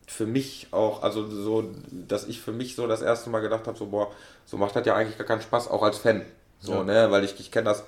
für 0.08 0.26
mich 0.26 0.68
auch, 0.72 1.04
also 1.04 1.26
so, 1.28 1.72
dass 1.92 2.28
ich 2.28 2.40
für 2.40 2.52
mich 2.52 2.76
so 2.76 2.88
das 2.88 3.02
erste 3.02 3.30
Mal 3.30 3.42
gedacht 3.42 3.68
habe, 3.68 3.78
so, 3.78 3.88
boah, 3.88 4.12
so 4.46 4.58
macht 4.58 4.76
das 4.76 4.86
ja 4.86 4.96
eigentlich 4.96 5.18
gar 5.18 5.28
keinen 5.28 5.42
Spaß, 5.42 5.70
auch 5.70 5.84
als 5.84 5.98
Fan, 5.98 6.24
so, 6.60 6.74
ja. 6.74 6.84
ne, 6.84 7.12
weil 7.12 7.24
ich, 7.24 7.40
ich 7.40 7.52
kenne 7.52 7.66
das, 7.66 7.84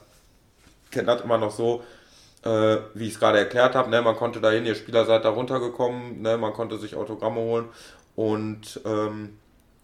kenne 0.91 1.07
das 1.07 1.21
immer 1.21 1.37
noch 1.37 1.51
so, 1.51 1.83
äh, 2.43 2.77
wie 2.93 3.07
ich 3.07 3.13
es 3.13 3.19
gerade 3.19 3.39
erklärt 3.39 3.75
habe, 3.75 3.89
ne, 3.89 4.01
man 4.01 4.15
konnte 4.15 4.41
dahin, 4.41 4.65
ihr 4.65 4.75
Spieler 4.75 5.05
seid 5.05 5.25
da 5.25 5.29
runtergekommen, 5.29 6.21
ne, 6.21 6.37
man 6.37 6.53
konnte 6.53 6.77
sich 6.77 6.95
Autogramme 6.95 7.39
holen 7.39 7.65
und, 8.15 8.81
ähm, 8.85 9.37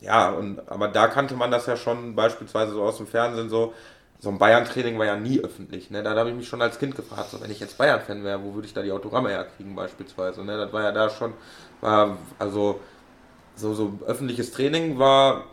ja, 0.03 0.31
und, 0.31 0.59
aber 0.69 0.89
da 0.89 1.07
kannte 1.07 1.35
man 1.35 1.49
das 1.49 1.65
ja 1.65 1.77
schon 1.77 2.13
beispielsweise 2.15 2.73
so 2.73 2.83
aus 2.83 2.97
dem 2.97 3.07
Fernsehen 3.07 3.49
so. 3.49 3.73
So 4.23 4.29
ein 4.29 4.37
Bayern-Training 4.37 4.97
war 4.97 5.05
ja 5.05 5.17
nie 5.17 5.41
öffentlich. 5.41 5.91
Ne? 5.91 6.01
Da 6.01 6.15
habe 6.15 6.29
ich 6.29 6.35
mich 6.35 6.47
schon 6.47 6.61
als 6.61 6.79
Kind 6.79 6.95
gefragt, 6.95 7.31
so, 7.31 7.41
wenn 7.41 7.51
ich 7.51 7.59
jetzt 7.59 7.77
Bayern-Fan 7.77 8.23
wäre, 8.23 8.41
wo 8.41 8.53
würde 8.53 8.65
ich 8.65 8.73
da 8.73 8.81
die 8.81 8.93
Autogramme 8.93 9.31
herkriegen 9.31 9.75
beispielsweise. 9.75 10.45
Ne? 10.45 10.55
Das 10.55 10.71
war 10.71 10.81
ja 10.81 10.93
da 10.93 11.09
schon, 11.09 11.33
war, 11.81 12.17
also 12.39 12.79
so, 13.57 13.73
so 13.73 13.99
öffentliches 14.07 14.51
Training 14.51 14.97
war 14.97 15.43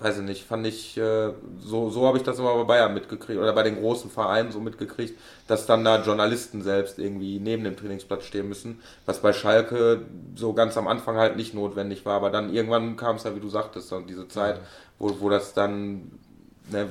weiß 0.00 0.18
ich 0.18 0.24
nicht, 0.24 0.44
fand 0.44 0.66
ich, 0.66 0.96
äh, 0.96 1.32
so, 1.60 1.88
so 1.90 2.06
habe 2.06 2.18
ich 2.18 2.24
das 2.24 2.38
immer 2.38 2.54
bei 2.56 2.64
Bayern 2.64 2.94
mitgekriegt 2.94 3.38
oder 3.38 3.52
bei 3.52 3.62
den 3.62 3.76
großen 3.76 4.10
Vereinen 4.10 4.50
so 4.50 4.58
mitgekriegt, 4.58 5.18
dass 5.46 5.66
dann 5.66 5.84
da 5.84 6.02
Journalisten 6.02 6.62
selbst 6.62 6.98
irgendwie 6.98 7.38
neben 7.38 7.62
dem 7.62 7.76
Trainingsplatz 7.76 8.24
stehen 8.24 8.48
müssen, 8.48 8.80
was 9.06 9.20
bei 9.20 9.32
Schalke 9.32 10.02
so 10.34 10.52
ganz 10.52 10.76
am 10.76 10.88
Anfang 10.88 11.16
halt 11.16 11.36
nicht 11.36 11.54
notwendig 11.54 12.04
war, 12.04 12.14
aber 12.14 12.30
dann 12.30 12.52
irgendwann 12.52 12.96
kam 12.96 13.16
es 13.16 13.24
ja, 13.24 13.36
wie 13.36 13.40
du 13.40 13.48
sagtest, 13.48 13.92
dann 13.92 14.06
diese 14.06 14.26
Zeit, 14.26 14.60
wo, 14.98 15.20
wo 15.20 15.28
das 15.28 15.54
dann 15.54 16.10
ne, 16.72 16.88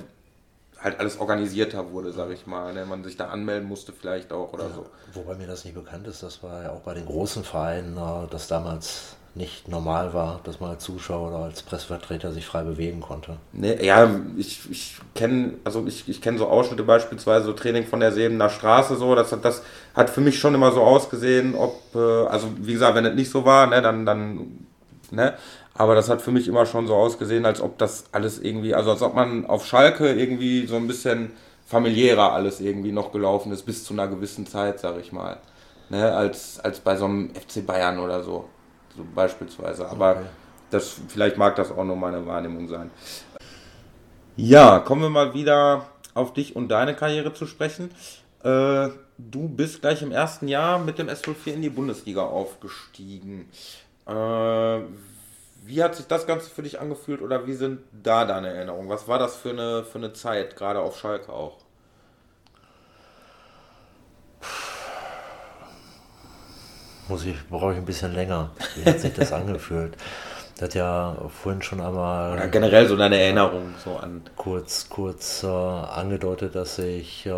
halt 0.84 1.00
alles 1.00 1.20
organisierter 1.20 1.92
wurde, 1.92 2.12
sag 2.12 2.30
ich 2.32 2.46
mal, 2.46 2.74
ne, 2.74 2.86
man 2.86 3.04
sich 3.04 3.18
da 3.18 3.30
anmelden 3.30 3.68
musste 3.68 3.94
vielleicht 3.94 4.34
auch 4.34 4.54
oder 4.54 4.66
ja, 4.66 4.74
so. 4.74 4.86
Wobei 5.14 5.36
mir 5.36 5.48
das 5.48 5.64
nicht 5.66 5.76
bekannt 5.76 6.08
ist, 6.08 6.22
das 6.24 6.44
war 6.44 6.64
ja 6.64 6.72
auch 6.72 6.82
bei 6.82 6.94
den 6.94 7.06
großen 7.06 7.44
Vereinen, 7.44 7.98
äh, 7.98 8.28
das 8.30 8.48
damals 8.48 9.16
nicht 9.36 9.68
normal 9.68 10.14
war, 10.14 10.42
dass 10.44 10.60
man 10.60 10.72
als 10.72 10.84
Zuschauer 10.84 11.30
oder 11.30 11.46
als 11.46 11.64
Pressevertreter 11.64 12.32
sich 12.32 12.46
frei 12.46 12.62
bewegen 12.62 13.02
konnte. 13.02 13.38
Nee, 13.52 13.84
ja, 13.84 14.08
ich, 14.38 14.70
ich 14.70 14.98
kenne 15.16 15.56
also 15.64 15.86
ich, 15.88 16.08
ich 16.08 16.22
kenne 16.22 16.38
so 16.38 16.48
Ausschnitte 16.48 16.84
beispielsweise, 16.84 17.46
so 17.46 17.54
Training 17.54 17.88
von 17.88 18.00
der 18.00 18.12
Sebener 18.12 18.50
Straße, 18.50 18.96
so, 18.96 19.16
das, 19.16 19.36
das 19.42 19.64
hat 19.96 20.12
für 20.12 20.22
mich 20.22 20.38
schon 20.38 20.54
immer 20.54 20.72
so 20.72 20.82
ausgesehen, 20.82 21.56
ob, 21.56 21.82
äh, 21.96 22.28
also 22.28 22.48
wie 22.58 22.74
gesagt, 22.74 22.96
wenn 22.96 23.06
es 23.06 23.16
nicht 23.16 23.32
so 23.32 23.44
war, 23.44 23.66
ne, 23.68 23.82
dann, 23.82 24.06
dann, 24.06 24.63
ne, 25.14 25.36
aber 25.74 25.96
das 25.96 26.10
hat 26.10 26.22
für 26.22 26.32
mich 26.32 26.48
immer 26.48 26.66
schon 26.66 26.88
so 26.88 26.96
ausgesehen, 26.96 27.46
als 27.46 27.62
ob 27.62 27.78
das 27.78 28.06
alles 28.12 28.40
irgendwie, 28.40 28.76
also 28.76 28.92
als 28.92 29.02
ob 29.02 29.16
man 29.16 29.46
auf 29.46 29.66
Schalke 29.66 30.12
irgendwie 30.14 30.68
so 30.68 30.76
ein 30.76 30.88
bisschen 30.88 31.32
familiärer 31.66 32.34
alles 32.34 32.60
irgendwie 32.60 32.92
noch 32.92 33.12
gelaufen 33.12 33.52
ist, 33.52 33.64
bis 33.64 33.84
zu 33.84 33.94
einer 33.94 34.08
gewissen 34.08 34.46
Zeit, 34.46 34.80
sag 34.80 35.00
ich 35.00 35.12
mal. 35.12 35.38
Ne, 35.90 36.12
als, 36.14 36.60
als 36.60 36.80
bei 36.80 36.96
so 36.96 37.06
einem 37.06 37.32
FC 37.36 37.66
Bayern 37.66 38.00
oder 38.00 38.24
so 38.24 38.50
so 38.96 39.06
beispielsweise. 39.16 39.90
Aber 39.90 40.12
okay. 40.12 40.26
das, 40.70 40.96
vielleicht 41.08 41.38
mag 41.38 41.56
das 41.56 41.72
auch 41.72 41.84
nur 41.84 41.96
meine 41.96 42.26
Wahrnehmung 42.26 42.68
sein. 42.68 42.92
Ja, 44.36 44.80
kommen 44.80 45.02
wir 45.02 45.10
mal 45.10 45.34
wieder 45.34 45.88
auf 46.14 46.34
dich 46.34 46.56
und 46.56 46.70
deine 46.70 46.96
Karriere 46.96 47.34
zu 47.34 47.46
sprechen. 47.46 47.92
Äh, 48.44 48.90
du 49.18 49.48
bist 49.48 49.82
gleich 49.82 50.02
im 50.02 50.12
ersten 50.12 50.48
Jahr 50.48 50.80
mit 50.80 50.98
dem 50.98 51.08
S04 51.08 51.54
in 51.54 51.62
die 51.62 51.70
Bundesliga 51.70 52.22
aufgestiegen. 52.22 53.50
Äh, 54.06 54.82
wie 55.66 55.82
hat 55.84 55.96
sich 55.96 56.08
das 56.08 56.28
Ganze 56.28 56.50
für 56.50 56.64
dich 56.64 56.80
angefühlt 56.80 57.22
oder 57.22 57.48
wie 57.48 57.54
sind 57.54 57.82
da 57.92 58.26
deine 58.26 58.50
Erinnerungen? 58.54 58.90
Was 58.90 59.08
war 59.08 59.20
das 59.20 59.36
für 59.38 59.52
eine, 59.52 59.84
für 59.84 59.98
eine 59.98 60.14
Zeit, 60.14 60.56
gerade 60.56 60.80
auf 60.80 60.98
Schalke 61.00 61.32
auch? 61.32 61.64
muss 67.14 67.26
ich, 67.26 67.48
brauche 67.48 67.74
ich 67.74 67.78
ein 67.78 67.86
bisschen 67.86 68.14
länger. 68.14 68.52
Wie 68.76 68.86
hat 68.90 69.00
sich 69.00 69.14
das 69.14 69.32
angefühlt? 69.34 69.96
Das 70.56 70.70
hat 70.70 70.76
ja 70.76 71.16
vorhin 71.42 71.62
schon 71.62 71.82
einmal. 71.82 72.34
Oder 72.34 72.48
generell 72.48 72.88
so 72.88 72.96
deine 72.96 73.20
Erinnerung 73.20 73.74
so 73.84 73.98
an. 73.98 74.22
Kurz, 74.36 74.88
kurz 74.90 75.44
äh, 75.44 75.48
angedeutet, 75.48 76.56
dass 76.56 76.78
ich 76.80 77.26
äh, 77.26 77.30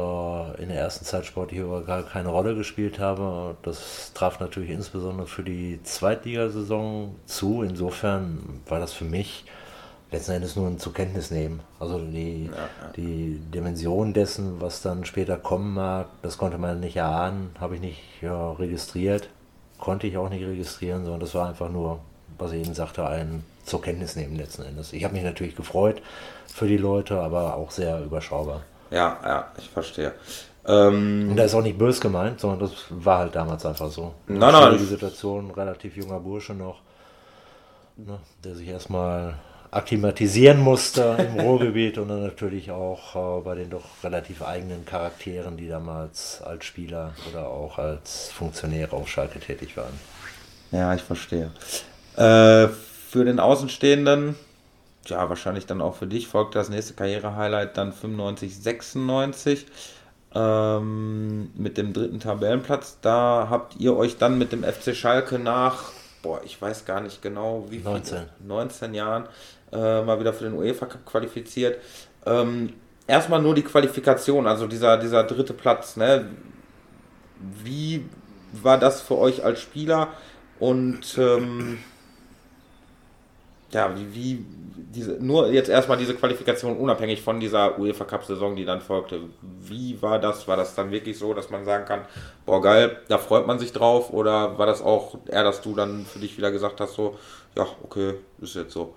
in 0.62 0.70
der 0.70 0.78
ersten 0.78 1.06
Zeit 1.06 1.26
sportlich 1.26 1.62
gar 1.86 2.04
keine 2.04 2.30
Rolle 2.30 2.56
gespielt 2.56 3.00
habe. 3.00 3.56
Das 3.64 4.12
traf 4.14 4.40
natürlich 4.40 4.70
insbesondere 4.70 5.28
für 5.28 5.44
die 5.44 5.82
Zweitligasaison 5.84 7.16
zu. 7.26 7.64
Insofern 7.64 8.62
war 8.68 8.80
das 8.80 8.94
für 8.94 9.06
mich 9.06 9.46
letzten 10.12 10.34
Endes 10.34 10.56
nur 10.56 10.68
ein 10.68 10.80
zur 10.80 10.94
Kenntnis 10.94 11.32
nehmen. 11.32 11.62
Also 11.80 12.00
die, 12.00 12.46
ja, 12.46 12.52
ja. 12.52 12.92
die 12.96 13.40
Dimension 13.54 14.14
dessen, 14.14 14.62
was 14.62 14.82
dann 14.82 15.06
später 15.06 15.38
kommen 15.38 15.74
mag, 15.74 16.08
das 16.22 16.38
konnte 16.38 16.58
man 16.58 16.80
nicht 16.80 16.98
erahnen, 16.98 17.52
habe 17.60 17.76
ich 17.76 17.82
nicht 17.82 18.02
ja, 18.22 18.52
registriert 18.52 19.30
konnte 19.80 20.08
ich 20.08 20.18
auch 20.18 20.30
nicht 20.30 20.46
registrieren, 20.46 21.04
sondern 21.04 21.20
das 21.20 21.36
war 21.36 21.48
einfach 21.48 21.70
nur, 21.70 22.00
was 22.38 22.52
ich 22.52 22.62
eben 22.62 22.74
sagte, 22.74 23.06
ein 23.08 23.44
zur 23.66 23.82
Kenntnis 23.82 24.16
nehmen 24.16 24.36
letzten 24.36 24.64
Endes. 24.64 24.94
Ich 24.94 25.04
habe 25.04 25.14
mich 25.14 25.24
natürlich 25.24 25.56
gefreut 25.56 26.02
für 26.48 26.68
die 26.68 26.78
Leute, 26.78 27.20
aber 27.20 27.56
auch 27.56 27.72
sehr 27.72 28.00
überschaubar. 28.04 28.62
Ja, 28.92 29.20
ja, 29.24 29.52
ich 29.58 29.70
verstehe. 29.70 30.14
Ähm, 30.68 31.28
Und 31.32 31.36
da 31.38 31.44
ist 31.44 31.54
auch 31.56 31.62
nicht 31.62 31.78
böse 31.78 32.00
gemeint, 32.00 32.40
sondern 32.40 32.60
das 32.60 32.72
war 32.90 33.20
halt 33.20 33.36
damals 33.36 33.66
einfach 33.66 33.90
so. 33.90 34.14
Nein, 34.28 34.52
nein. 34.52 34.78
Die 34.78 34.84
Situation, 34.86 35.52
relativ 35.52 35.96
junger 35.98 36.20
Bursche 36.20 36.54
noch, 36.54 36.80
ne, 37.98 38.20
der 38.44 38.56
sich 38.56 38.68
erstmal 38.68 39.36
akklimatisieren 39.72 40.60
musste 40.60 41.18
im 41.20 41.40
Ruhrgebiet 41.46 41.98
und 41.98 42.08
dann 42.08 42.24
natürlich 42.24 42.72
auch 42.72 43.40
äh, 43.40 43.42
bei 43.44 43.56
den 43.56 43.70
doch 43.70 43.84
relativ 44.04 44.42
eigenen 44.42 44.86
Charakteren, 44.86 45.58
die 45.58 45.68
damals 45.68 46.42
als 46.42 46.66
Spieler 46.66 47.14
oder 47.30 47.50
auch 47.50 47.78
als 47.78 48.30
Funktionäre 48.32 48.96
auf 48.96 49.10
Schalke 49.10 49.40
tätig 49.40 49.76
waren. 49.78 50.00
Ja, 50.72 50.94
ich 50.94 51.02
verstehe. 51.02 51.52
Äh, 52.16 52.68
für 53.10 53.26
den 53.26 53.40
Außenstehenden, 53.40 54.36
ja, 55.08 55.30
wahrscheinlich 55.30 55.66
dann 55.66 55.82
auch 55.82 55.96
für 55.96 56.08
dich, 56.08 56.28
folgt 56.28 56.56
das 56.56 56.70
nächste 56.70 56.94
Karriere-Highlight 56.94 57.78
dann 57.78 57.94
95, 57.94 58.62
96 58.62 59.66
ähm, 60.34 61.52
mit 61.56 61.78
dem 61.78 61.94
dritten 61.94 62.20
Tabellenplatz. 62.20 62.98
Da 63.02 63.48
habt 63.50 63.78
ihr 63.78 63.96
euch 63.96 64.18
dann 64.18 64.38
mit 64.38 64.52
dem 64.52 64.64
FC 64.64 64.96
Schalke 64.96 65.40
nach, 65.40 65.92
boah, 66.22 66.42
ich 66.44 66.62
weiß 66.62 66.86
gar 66.86 67.02
nicht 67.02 67.22
genau, 67.22 67.66
wie 67.70 67.78
viel, 67.78 67.86
19, 67.86 68.24
19 68.46 68.94
Jahren 68.94 69.28
äh, 69.72 70.02
mal 70.02 70.20
wieder 70.20 70.34
für 70.34 70.44
den 70.44 70.54
UEFA 70.54 70.88
Cup 70.88 71.06
qualifiziert. 71.06 71.80
Ähm, 72.26 72.74
erstmal 73.08 73.42
nur 73.42 73.56
die 73.56 73.64
Qualifikation, 73.64 74.48
also 74.48 74.68
dieser, 74.68 74.98
dieser 74.98 75.24
dritte 75.24 75.54
Platz. 75.54 75.96
Ne? 75.96 76.30
Wie 77.64 78.06
war 78.52 78.78
das 78.78 79.02
für 79.02 79.18
euch 79.18 79.44
als 79.44 79.62
Spieler? 79.62 80.10
Und 80.60 81.18
ähm, 81.18 81.80
ja, 83.76 83.94
wie, 83.94 84.16
wie 84.16 84.46
diese, 84.96 85.12
nur 85.12 85.50
jetzt 85.52 85.70
erstmal 85.70 85.98
diese 85.98 86.16
Qualifikation 86.16 86.78
unabhängig 86.78 87.22
von 87.22 87.42
dieser 87.42 87.78
UEFA 87.78 88.06
Cup-Saison, 88.06 88.56
die 88.56 88.64
dann 88.64 88.80
folgte. 88.80 89.20
Wie 89.42 90.02
war 90.02 90.18
das? 90.18 90.48
War 90.48 90.56
das 90.56 90.76
dann 90.76 90.92
wirklich 90.92 91.20
so, 91.20 91.34
dass 91.34 91.50
man 91.50 91.66
sagen 91.66 91.84
kann, 91.84 92.06
boah 92.46 92.62
geil, 92.62 92.98
da 93.10 93.18
freut 93.18 93.46
man 93.46 93.60
sich 93.60 93.74
drauf? 93.74 94.12
Oder 94.12 94.58
war 94.58 94.66
das 94.66 94.82
auch 94.82 95.18
eher, 95.28 95.44
dass 95.44 95.62
du 95.62 95.76
dann 95.76 96.06
für 96.06 96.20
dich 96.20 96.38
wieder 96.38 96.52
gesagt 96.52 96.80
hast, 96.80 96.94
so, 96.94 97.18
ja, 97.58 97.68
okay, 97.84 98.14
ist 98.40 98.56
jetzt 98.56 98.72
so? 98.72 98.96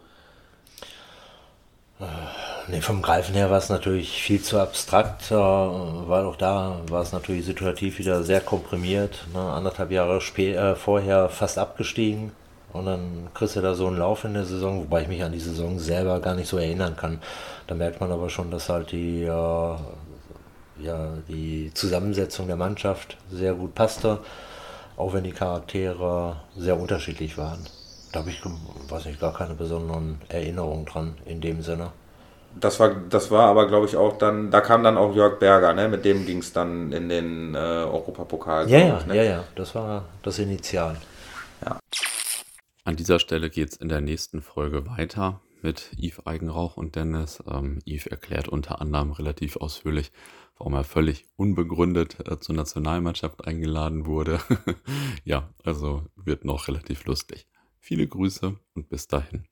Nee, 2.68 2.80
vom 2.80 3.02
Greifen 3.02 3.34
her 3.34 3.50
war 3.50 3.58
es 3.58 3.68
natürlich 3.68 4.22
viel 4.22 4.40
zu 4.40 4.60
abstrakt, 4.60 5.32
äh, 5.32 5.34
weil 5.34 6.26
auch 6.26 6.36
da 6.36 6.80
war 6.88 7.02
es 7.02 7.10
natürlich 7.10 7.44
situativ 7.44 7.98
wieder 7.98 8.22
sehr 8.22 8.40
komprimiert. 8.40 9.26
Ne? 9.34 9.40
Anderthalb 9.40 9.90
Jahre 9.90 10.18
äh, 10.18 10.76
vorher 10.76 11.28
fast 11.28 11.58
abgestiegen 11.58 12.30
und 12.72 12.86
dann 12.86 13.28
kriegst 13.34 13.56
du 13.56 13.60
da 13.60 13.74
so 13.74 13.86
einen 13.86 13.98
Lauf 13.98 14.24
in 14.24 14.34
der 14.34 14.44
Saison, 14.44 14.80
wobei 14.80 15.02
ich 15.02 15.08
mich 15.08 15.22
an 15.22 15.32
die 15.32 15.40
Saison 15.40 15.78
selber 15.78 16.20
gar 16.20 16.34
nicht 16.34 16.48
so 16.48 16.58
erinnern 16.58 16.96
kann. 16.96 17.20
Da 17.66 17.74
merkt 17.74 18.00
man 18.00 18.12
aber 18.12 18.28
schon, 18.30 18.50
dass 18.50 18.68
halt 18.68 18.92
die, 18.92 19.22
äh, 19.22 19.76
ja, 20.80 21.08
die 21.28 21.72
Zusammensetzung 21.74 22.46
der 22.46 22.56
Mannschaft 22.56 23.16
sehr 23.30 23.54
gut 23.54 23.74
passte, 23.74 24.18
auch 24.96 25.12
wenn 25.14 25.24
die 25.24 25.32
Charaktere 25.32 26.36
sehr 26.56 26.78
unterschiedlich 26.78 27.38
waren. 27.38 27.66
Da 28.12 28.20
habe 28.20 28.30
ich, 28.30 28.42
weiß 28.88 29.06
nicht, 29.06 29.20
gar 29.20 29.34
keine 29.34 29.54
besonderen 29.54 30.20
Erinnerungen 30.28 30.86
dran 30.86 31.14
in 31.26 31.40
dem 31.40 31.62
Sinne. 31.62 31.92
das 32.60 32.80
war, 32.80 32.90
das 33.08 33.30
war 33.30 33.48
aber, 33.48 33.66
glaube 33.68 33.86
ich, 33.86 33.96
auch 33.96 34.18
dann, 34.18 34.50
da 34.50 34.60
kam 34.60 34.82
dann 34.82 34.96
auch 34.96 35.14
Jörg 35.14 35.38
Berger, 35.38 35.72
ne? 35.74 35.88
mit 35.88 36.04
dem 36.04 36.24
ging 36.26 36.38
es 36.38 36.52
dann 36.52 36.92
in 36.92 37.08
den 37.08 37.54
äh, 37.54 37.58
Europapokal. 37.58 38.68
Ja, 38.68 38.78
ja, 38.78 39.00
ne? 39.06 39.16
ja, 39.16 39.22
ja, 39.22 39.44
das 39.54 39.74
war 39.74 40.04
das 40.22 40.38
Initial. 40.38 40.96
Ja. 41.64 41.78
An 42.88 42.96
dieser 42.96 43.18
Stelle 43.18 43.50
geht 43.50 43.68
es 43.68 43.76
in 43.76 43.90
der 43.90 44.00
nächsten 44.00 44.40
Folge 44.40 44.86
weiter 44.86 45.42
mit 45.60 45.90
Yves 45.98 46.26
Eigenrauch 46.26 46.78
und 46.78 46.96
Dennis. 46.96 47.42
Ähm, 47.46 47.80
Yves 47.84 48.06
erklärt 48.06 48.48
unter 48.48 48.80
anderem 48.80 49.10
relativ 49.10 49.56
ausführlich, 49.56 50.10
warum 50.56 50.72
er 50.72 50.84
völlig 50.84 51.26
unbegründet 51.36 52.16
äh, 52.26 52.40
zur 52.40 52.54
Nationalmannschaft 52.54 53.46
eingeladen 53.46 54.06
wurde. 54.06 54.40
ja, 55.24 55.52
also 55.64 56.06
wird 56.16 56.46
noch 56.46 56.66
relativ 56.66 57.04
lustig. 57.04 57.46
Viele 57.78 58.08
Grüße 58.08 58.58
und 58.72 58.88
bis 58.88 59.06
dahin. 59.06 59.44